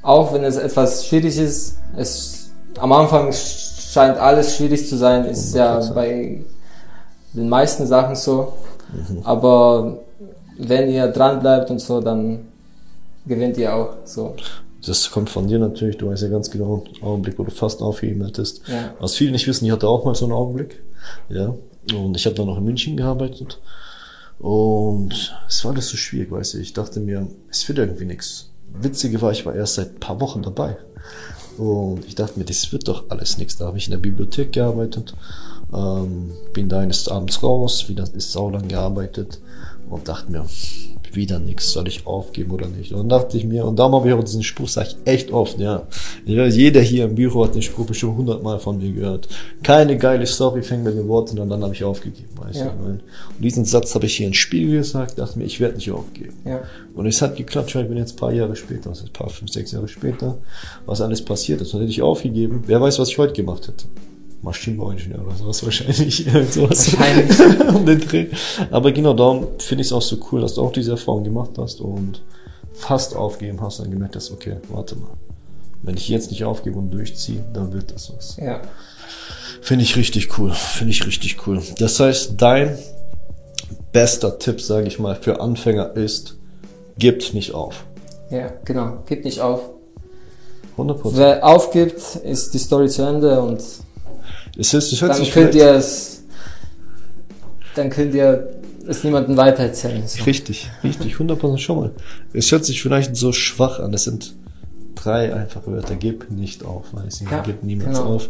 auch 0.01 0.33
wenn 0.33 0.43
es 0.43 0.55
etwas 0.55 1.05
schwierig 1.05 1.37
ist. 1.37 1.77
Es 1.95 2.49
am 2.79 2.91
Anfang 2.91 3.31
scheint 3.93 4.17
alles 4.17 4.55
schwierig 4.55 4.87
zu 4.87 4.97
sein, 4.97 5.25
ist 5.25 5.55
ja 5.55 5.79
bei 5.93 6.41
den 7.33 7.49
meisten 7.49 7.85
Sachen 7.85 8.15
so. 8.15 8.53
Mhm. 8.91 9.19
Aber 9.23 9.99
wenn 10.57 10.89
ihr 10.89 11.07
dran 11.07 11.39
bleibt 11.39 11.69
und 11.71 11.79
so, 11.79 12.01
dann 12.01 12.47
gewinnt 13.25 13.57
ihr 13.57 13.73
auch 13.73 13.95
so 14.05 14.35
das 14.85 15.11
kommt 15.11 15.29
von 15.29 15.47
dir 15.47 15.59
natürlich, 15.59 15.97
du 15.97 16.07
weißt 16.07 16.23
ja 16.23 16.29
ganz 16.29 16.51
genau, 16.51 16.83
einen 16.85 17.03
Augenblick, 17.03 17.39
wo 17.39 17.43
du 17.43 17.51
fast 17.51 17.81
aufgegeben 17.81 18.25
hättest. 18.25 18.67
Ja. 18.67 18.93
Was 18.99 19.15
viele 19.15 19.31
nicht 19.31 19.47
wissen, 19.47 19.65
ich 19.65 19.71
hatte 19.71 19.87
auch 19.87 20.05
mal 20.05 20.15
so 20.15 20.25
einen 20.25 20.33
Augenblick. 20.33 20.83
Ja. 21.29 21.55
Und 21.93 22.15
ich 22.15 22.25
habe 22.25 22.35
dann 22.35 22.47
noch 22.47 22.57
in 22.57 22.63
München 22.63 22.97
gearbeitet. 22.97 23.59
Und 24.39 25.35
es 25.47 25.63
war 25.63 25.71
alles 25.71 25.89
so 25.89 25.97
schwierig, 25.97 26.31
weißt 26.31 26.55
du. 26.55 26.57
Ich 26.59 26.73
dachte 26.73 26.99
mir, 26.99 27.27
es 27.49 27.67
wird 27.67 27.79
irgendwie 27.79 28.05
nichts. 28.05 28.49
Witzige 28.73 29.21
war, 29.21 29.31
ich 29.31 29.45
war 29.45 29.55
erst 29.55 29.75
seit 29.75 29.95
ein 29.95 29.99
paar 29.99 30.19
Wochen 30.19 30.41
dabei. 30.41 30.77
Und 31.57 32.05
ich 32.05 32.15
dachte 32.15 32.39
mir, 32.39 32.45
das 32.45 32.71
wird 32.71 32.87
doch 32.87 33.05
alles 33.09 33.37
nichts. 33.37 33.57
Da 33.57 33.67
habe 33.67 33.77
ich 33.77 33.85
in 33.85 33.91
der 33.91 33.99
Bibliothek 33.99 34.53
gearbeitet, 34.53 35.13
ähm, 35.73 36.31
bin 36.53 36.69
da 36.69 36.79
eines 36.79 37.07
Abends 37.07 37.41
raus, 37.43 37.89
wieder 37.89 38.05
ist 38.13 38.31
saulang 38.31 38.67
gearbeitet 38.67 39.39
und 39.89 40.07
dachte 40.07 40.31
mir, 40.31 40.45
wieder 41.15 41.39
nichts, 41.39 41.71
soll 41.71 41.87
ich 41.87 42.05
aufgeben 42.05 42.51
oder 42.51 42.67
nicht? 42.67 42.91
Und 42.91 42.99
dann 42.99 43.09
dachte 43.09 43.37
ich 43.37 43.45
mir, 43.45 43.65
und 43.65 43.77
darum 43.77 43.95
habe 43.95 44.07
ich 44.07 44.13
auch 44.13 44.23
diesen 44.23 44.43
Spruch, 44.43 44.67
sage 44.67 44.89
ich 44.89 44.97
echt 45.11 45.31
oft, 45.31 45.59
ja. 45.59 45.83
Jeder 46.25 46.81
hier 46.81 47.05
im 47.05 47.15
Büro 47.15 47.43
hat 47.43 47.55
den 47.55 47.61
Spruch 47.61 47.85
bestimmt 47.85 48.17
hundertmal 48.17 48.59
von 48.59 48.77
mir 48.77 48.91
gehört. 48.91 49.27
Keine 49.63 49.97
geile 49.97 50.25
Story 50.25 50.61
fängt 50.61 50.83
mit 50.83 50.95
den 50.95 51.07
Worten 51.07 51.39
und 51.39 51.49
dann 51.49 51.63
habe 51.63 51.73
ich 51.73 51.83
aufgegeben, 51.83 52.29
weißt 52.35 52.59
ja. 52.59 52.65
du. 52.65 52.85
Und 52.85 53.01
diesen 53.39 53.65
Satz 53.65 53.93
habe 53.95 54.05
ich 54.05 54.17
hier 54.17 54.27
in 54.27 54.33
Spiegel 54.33 54.77
gesagt, 54.77 55.17
dachte 55.19 55.37
mir, 55.37 55.45
ich 55.45 55.59
werde 55.59 55.75
nicht 55.75 55.91
aufgeben. 55.91 56.33
Ja. 56.45 56.61
Und 56.95 57.05
es 57.05 57.21
hat 57.21 57.35
geklappt, 57.35 57.73
ich 57.75 57.87
bin 57.87 57.97
jetzt 57.97 58.13
ein 58.13 58.19
paar 58.19 58.33
Jahre 58.33 58.55
später, 58.55 58.89
also 58.89 59.05
ein 59.05 59.13
paar, 59.13 59.29
fünf, 59.29 59.51
sechs 59.51 59.71
Jahre 59.71 59.87
später, 59.87 60.37
was 60.85 61.01
alles 61.01 61.23
passiert 61.23 61.61
ist. 61.61 61.73
Und 61.73 61.81
hätte 61.81 61.91
ich 61.91 62.01
aufgegeben, 62.01 62.63
wer 62.67 62.81
weiß, 62.81 62.99
was 62.99 63.09
ich 63.09 63.17
heute 63.17 63.33
gemacht 63.33 63.67
hätte. 63.67 63.85
Maschinenbauingenieur 64.43 65.25
oder 65.25 65.35
sowas 65.35 65.63
wahrscheinlich. 65.63 66.25
sowas 66.51 66.97
wahrscheinlich. 66.97 67.39
um 67.73 67.85
den 67.85 67.99
Dreh. 68.01 68.27
Aber 68.71 68.91
genau 68.91 69.13
darum 69.13 69.47
finde 69.59 69.81
ich 69.81 69.87
es 69.87 69.93
auch 69.93 70.01
so 70.01 70.17
cool, 70.31 70.41
dass 70.41 70.55
du 70.55 70.61
auch 70.61 70.71
diese 70.71 70.91
Erfahrung 70.91 71.23
gemacht 71.23 71.51
hast 71.57 71.79
und 71.81 72.21
fast 72.73 73.15
aufgeben 73.15 73.61
hast 73.61 73.79
und 73.79 73.89
gemerkt 73.89 74.15
hast, 74.15 74.31
okay, 74.31 74.57
warte 74.69 74.95
mal. 74.95 75.11
Wenn 75.81 75.95
ich 75.95 76.07
jetzt 76.09 76.31
nicht 76.31 76.43
aufgebe 76.43 76.77
und 76.77 76.91
durchziehe, 76.91 77.43
dann 77.53 77.73
wird 77.73 77.93
das 77.93 78.13
was. 78.15 78.37
Ja. 78.37 78.61
Finde 79.61 79.83
ich 79.83 79.95
richtig 79.95 80.37
cool. 80.37 80.51
Finde 80.51 80.91
ich 80.91 81.05
richtig 81.05 81.47
cool. 81.47 81.61
Das 81.77 81.99
heißt, 81.99 82.33
dein 82.37 82.77
bester 83.91 84.39
Tipp, 84.39 84.61
sage 84.61 84.87
ich 84.87 84.99
mal, 84.99 85.15
für 85.15 85.39
Anfänger 85.39 85.95
ist, 85.95 86.35
gibt 86.97 87.33
nicht 87.33 87.53
auf. 87.53 87.85
Ja, 88.29 88.51
genau. 88.65 89.03
Gibt 89.05 89.25
nicht 89.25 89.39
auf. 89.39 89.61
100%. 90.77 91.11
Wer 91.13 91.45
aufgibt, 91.45 92.15
ist 92.23 92.53
die 92.53 92.57
Story 92.57 92.89
zu 92.89 93.03
Ende 93.03 93.41
und 93.41 93.61
es 94.57 94.73
ist, 94.73 94.91
es 94.91 95.01
hört 95.01 95.11
dann 95.11 95.17
sich 95.19 95.31
könnt 95.31 95.55
ihr 95.55 95.71
es, 95.71 96.23
dann 97.75 97.89
könnt 97.89 98.13
ihr 98.13 98.47
es 98.87 99.03
niemandem 99.03 99.37
weitererzählen. 99.37 100.07
So. 100.07 100.23
Richtig, 100.23 100.69
richtig, 100.83 101.15
100% 101.15 101.57
schon 101.57 101.79
mal. 101.79 101.91
Es 102.33 102.51
hört 102.51 102.65
sich 102.65 102.81
vielleicht 102.81 103.15
so 103.15 103.31
schwach 103.31 103.79
an. 103.79 103.93
Es 103.93 104.03
sind 104.03 104.35
drei 104.95 105.33
einfache 105.33 105.71
Wörter. 105.71 105.95
Gib 105.95 106.29
nicht 106.29 106.63
auf, 106.63 106.93
weiß 106.93 107.21
ich. 107.21 107.31
Ja, 107.31 107.41
gib 107.45 107.63
niemals 107.63 107.97
genau. 107.97 108.15
auf 108.15 108.29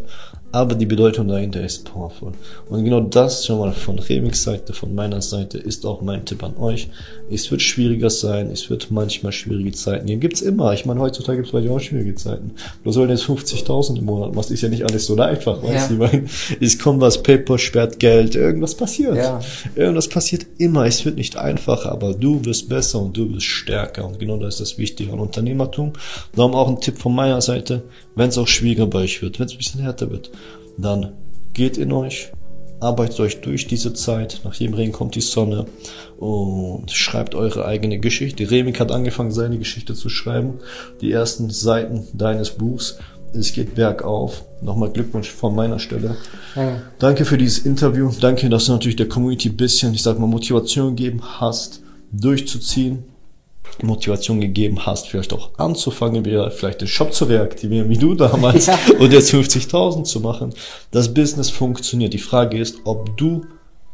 aber 0.53 0.75
die 0.75 0.85
Bedeutung 0.85 1.27
dahinter 1.27 1.63
ist 1.63 1.83
powerful. 1.83 2.31
Und 2.69 2.83
genau 2.83 3.01
das 3.01 3.43
schon 3.43 3.57
mal 3.57 3.73
von 3.73 3.97
Remix 3.97 4.43
Seite, 4.43 4.71
von 4.73 4.93
meiner 4.93 5.19
Seite, 5.19 5.57
ist 5.57 5.83
auch 5.83 6.03
mein 6.03 6.25
Tipp 6.25 6.43
an 6.43 6.55
euch. 6.57 6.89
Es 7.31 7.49
wird 7.49 7.63
schwieriger 7.63 8.11
sein, 8.11 8.51
es 8.51 8.69
wird 8.69 8.91
manchmal 8.91 9.31
schwierige 9.31 9.71
Zeiten 9.71 10.05
geben. 10.05 10.21
Gibt's 10.21 10.43
immer. 10.43 10.71
Ich 10.73 10.85
meine, 10.85 10.99
heutzutage 10.99 11.37
gibt's 11.37 11.49
vielleicht 11.49 11.71
auch 11.71 11.79
schwierige 11.79 12.13
Zeiten. 12.13 12.51
Du 12.83 12.91
sollst 12.91 13.09
jetzt 13.09 13.23
50.000 13.23 13.97
im 13.97 14.05
Monat 14.05 14.35
machst, 14.35 14.51
ist 14.51 14.61
ja 14.61 14.69
nicht 14.69 14.83
alles 14.83 15.07
so 15.07 15.15
einfach, 15.15 15.63
weißt 15.63 15.89
du? 15.89 15.95
Ja. 15.95 16.05
Ich 16.05 16.11
meine, 16.11 16.25
es 16.61 16.77
kommt 16.77 17.01
was, 17.01 17.23
Paper 17.23 17.57
sperrt 17.57 17.97
Geld, 17.97 18.35
irgendwas 18.35 18.75
passiert. 18.75 19.15
Ja. 19.15 19.39
Irgendwas 19.73 20.07
passiert 20.07 20.45
immer. 20.59 20.85
Es 20.85 21.03
wird 21.03 21.17
nicht 21.17 21.35
einfacher, 21.35 21.91
aber 21.91 22.13
du 22.13 22.45
wirst 22.45 22.69
besser 22.69 23.01
und 23.01 23.17
du 23.17 23.33
wirst 23.33 23.47
stärker. 23.47 24.05
Und 24.05 24.19
genau 24.19 24.37
das 24.37 24.55
ist 24.55 24.59
das 24.59 24.77
Wichtige 24.77 25.13
an 25.13 25.19
Unternehmertum. 25.19 25.93
Darum 26.35 26.53
auch 26.53 26.67
ein 26.67 26.79
Tipp 26.79 26.99
von 26.99 27.15
meiner 27.15 27.41
Seite, 27.41 27.81
wenn 28.13 28.29
es 28.29 28.37
auch 28.37 28.47
schwieriger 28.47 28.85
bei 28.85 28.99
euch 28.99 29.19
wird, 29.23 29.39
wenn 29.39 29.47
es 29.47 29.53
ein 29.53 29.57
bisschen 29.57 29.81
härter 29.81 30.11
wird 30.11 30.29
dann 30.77 31.13
geht 31.53 31.77
in 31.77 31.91
euch, 31.91 32.31
arbeitet 32.79 33.19
euch 33.19 33.41
durch 33.41 33.67
diese 33.67 33.93
Zeit. 33.93 34.41
Nach 34.43 34.53
jedem 34.53 34.75
Regen 34.75 34.91
kommt 34.91 35.15
die 35.15 35.21
Sonne 35.21 35.65
und 36.17 36.91
schreibt 36.91 37.35
eure 37.35 37.65
eigene 37.65 37.99
Geschichte. 37.99 38.49
Remik 38.49 38.79
hat 38.79 38.91
angefangen, 38.91 39.31
seine 39.31 39.57
Geschichte 39.57 39.93
zu 39.93 40.09
schreiben. 40.09 40.59
Die 41.01 41.11
ersten 41.11 41.49
Seiten 41.49 42.07
deines 42.13 42.51
Buchs 42.51 42.97
es 43.33 43.51
geht 43.51 43.75
bergauf. 43.75 44.45
Nochmal 44.61 44.91
Glückwunsch 44.91 45.29
von 45.29 45.55
meiner 45.55 45.79
Stelle. 45.79 46.17
Danke. 46.55 46.81
Danke 46.99 47.25
für 47.25 47.37
dieses 47.37 47.65
Interview. 47.65 48.11
Danke, 48.19 48.49
dass 48.49 48.65
du 48.65 48.73
natürlich 48.73 48.95
der 48.95 49.09
Community 49.09 49.49
ein 49.49 49.57
bisschen, 49.57 49.93
ich 49.93 50.03
sag 50.03 50.19
mal, 50.19 50.27
Motivation 50.27 50.95
gegeben 50.95 51.21
hast, 51.39 51.81
durchzuziehen. 52.11 53.05
Motivation 53.81 54.39
gegeben 54.41 54.85
hast, 54.85 55.07
vielleicht 55.07 55.33
auch 55.33 55.51
anzufangen, 55.57 56.25
wieder 56.25 56.51
vielleicht 56.51 56.81
den 56.81 56.87
Shop 56.87 57.13
zu 57.13 57.25
reaktivieren, 57.25 57.89
wie 57.89 57.97
du 57.97 58.13
damals, 58.13 58.65
Ja. 58.67 58.77
und 58.99 59.11
jetzt 59.13 59.33
50.000 59.33 60.03
zu 60.03 60.19
machen. 60.19 60.53
Das 60.91 61.13
Business 61.13 61.49
funktioniert. 61.49 62.13
Die 62.13 62.19
Frage 62.19 62.57
ist, 62.59 62.77
ob 62.85 63.17
du 63.17 63.41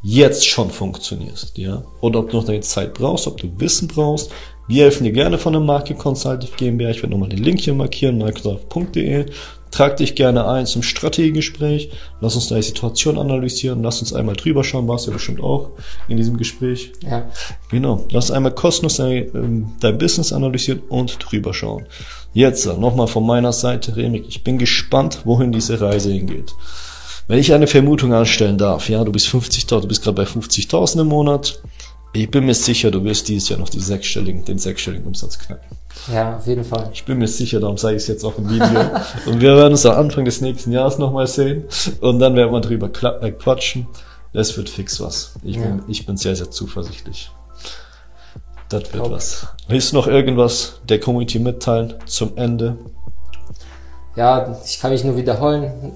jetzt 0.02 0.46
schon 0.46 0.70
funktionierst, 0.70 1.58
ja, 1.58 1.82
oder 2.00 2.20
ob 2.20 2.30
du 2.30 2.36
noch 2.38 2.44
deine 2.44 2.60
Zeit 2.60 2.94
brauchst, 2.94 3.26
ob 3.26 3.36
du 3.38 3.48
Wissen 3.58 3.86
brauchst. 3.88 4.30
Wir 4.68 4.84
helfen 4.84 5.04
dir 5.04 5.12
gerne 5.12 5.36
von 5.36 5.52
der 5.52 5.60
Marke 5.60 5.94
Consultative 5.94 6.56
GmbH. 6.56 6.90
Ich 6.90 6.98
werde 7.02 7.10
nochmal 7.10 7.28
den 7.28 7.42
Link 7.42 7.60
hier 7.60 7.74
markieren, 7.74 8.18
microsoft.de. 8.18 9.26
Trag 9.70 9.96
dich 9.96 10.14
gerne 10.14 10.46
ein 10.48 10.66
zum 10.66 10.82
Strategiegespräch. 10.82 11.90
Lass 12.20 12.34
uns 12.34 12.48
deine 12.48 12.62
Situation 12.62 13.18
analysieren. 13.18 13.82
Lass 13.82 14.00
uns 14.00 14.12
einmal 14.12 14.34
drüber 14.34 14.64
schauen. 14.64 14.88
Warst 14.88 15.06
du 15.06 15.10
ja 15.10 15.16
bestimmt 15.16 15.40
auch 15.40 15.70
in 16.08 16.16
diesem 16.16 16.36
Gespräch. 16.36 16.92
Ja. 17.02 17.30
Genau. 17.70 18.04
Lass 18.10 18.30
einmal 18.30 18.52
kostenlos 18.52 18.96
dein, 18.96 19.30
ähm, 19.34 19.72
dein 19.80 19.98
Business 19.98 20.32
analysieren 20.32 20.80
und 20.88 21.18
drüber 21.20 21.54
schauen. 21.54 21.86
Jetzt 22.32 22.66
äh, 22.66 22.74
nochmal 22.74 23.06
von 23.06 23.24
meiner 23.24 23.52
Seite, 23.52 23.96
Remik. 23.96 24.24
Ich 24.28 24.42
bin 24.42 24.58
gespannt, 24.58 25.20
wohin 25.24 25.52
diese 25.52 25.80
Reise 25.80 26.12
hingeht. 26.12 26.54
Wenn 27.28 27.38
ich 27.38 27.52
eine 27.52 27.68
Vermutung 27.68 28.12
anstellen 28.12 28.58
darf, 28.58 28.88
ja, 28.88 29.04
du 29.04 29.12
bist 29.12 29.28
50.000, 29.28 29.82
du 29.82 29.88
bist 29.88 30.02
gerade 30.02 30.16
bei 30.16 30.24
50.000 30.24 31.02
im 31.02 31.06
Monat. 31.06 31.62
Ich 32.12 32.28
bin 32.28 32.44
mir 32.44 32.54
sicher, 32.54 32.90
du 32.90 33.04
wirst 33.04 33.28
dieses 33.28 33.48
Jahr 33.48 33.60
noch 33.60 33.68
die 33.68 33.78
sechsstelligen, 33.78 34.44
den 34.44 34.58
sechsstelligen 34.58 35.06
Umsatz 35.06 35.38
knacken. 35.38 35.79
Ja, 36.12 36.36
auf 36.36 36.46
jeden 36.46 36.64
Fall. 36.64 36.88
Ich 36.92 37.04
bin 37.04 37.18
mir 37.18 37.28
sicher, 37.28 37.60
darum 37.60 37.76
sage 37.76 37.96
ich 37.96 38.02
es 38.02 38.08
jetzt 38.08 38.24
auch 38.24 38.36
im 38.38 38.48
Video. 38.50 38.80
und 39.26 39.40
wir 39.40 39.56
werden 39.56 39.72
uns 39.72 39.84
am 39.86 39.96
Anfang 39.98 40.24
des 40.24 40.40
nächsten 40.40 40.72
Jahres 40.72 40.98
nochmal 40.98 41.26
sehen. 41.26 41.64
Und 42.00 42.18
dann 42.20 42.34
werden 42.36 42.52
wir 42.52 42.60
drüber 42.60 42.88
äh, 43.22 43.30
quatschen. 43.32 43.86
Das 44.32 44.56
wird 44.56 44.68
fix 44.68 45.00
was. 45.00 45.32
Ich, 45.42 45.56
bin, 45.58 45.78
Ja. 45.78 45.84
ich 45.88 46.06
bin 46.06 46.16
sehr, 46.16 46.36
sehr 46.36 46.50
zuversichtlich. 46.50 47.30
Das 48.68 48.82
wird 48.92 49.02
Top. 49.02 49.10
was. 49.12 49.46
Willst 49.68 49.92
du 49.92 49.96
noch 49.96 50.06
irgendwas 50.06 50.80
der 50.88 51.00
Community 51.00 51.38
mitteilen 51.40 51.94
zum 52.06 52.36
Ende? 52.36 52.76
Ja, 54.16 54.56
ich 54.64 54.80
kann 54.80 54.92
mich 54.92 55.04
nur 55.04 55.16
wiederholen. 55.16 55.92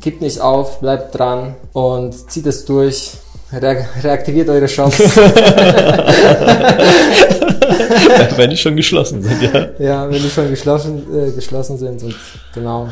Gebt 0.00 0.20
nicht 0.22 0.40
auf, 0.40 0.80
bleibt 0.80 1.18
dran 1.18 1.54
und 1.72 2.30
zieht 2.30 2.46
es 2.46 2.64
durch. 2.64 3.12
Re 3.52 3.84
reaktiviert 4.02 4.48
eure 4.48 4.66
Shops. 4.68 4.98
Wenn 8.36 8.50
die 8.50 8.56
schon 8.56 8.76
geschlossen 8.76 9.22
sind, 9.22 9.42
ja. 9.42 9.68
ja, 9.78 10.10
wenn 10.10 10.22
die 10.22 10.30
schon 10.30 10.50
geschlossen, 10.50 11.02
äh, 11.14 11.30
geschlossen 11.32 11.78
sind. 11.78 12.02
Und 12.02 12.14
genau. 12.54 12.88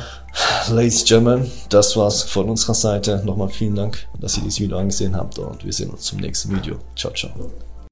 Ladies 0.70 1.00
and 1.00 1.08
Gentlemen, 1.08 1.50
das 1.68 1.96
war's 1.96 2.22
von 2.22 2.48
unserer 2.48 2.74
Seite. 2.74 3.22
Nochmal 3.24 3.48
vielen 3.48 3.74
Dank, 3.74 4.06
dass 4.20 4.36
ihr 4.36 4.44
dieses 4.44 4.60
Video 4.60 4.78
angesehen 4.78 5.16
habt 5.16 5.38
und 5.38 5.64
wir 5.64 5.72
sehen 5.72 5.90
uns 5.90 6.02
zum 6.02 6.20
nächsten 6.20 6.54
Video. 6.54 6.76
Ciao, 6.96 7.12
ciao. 7.12 7.30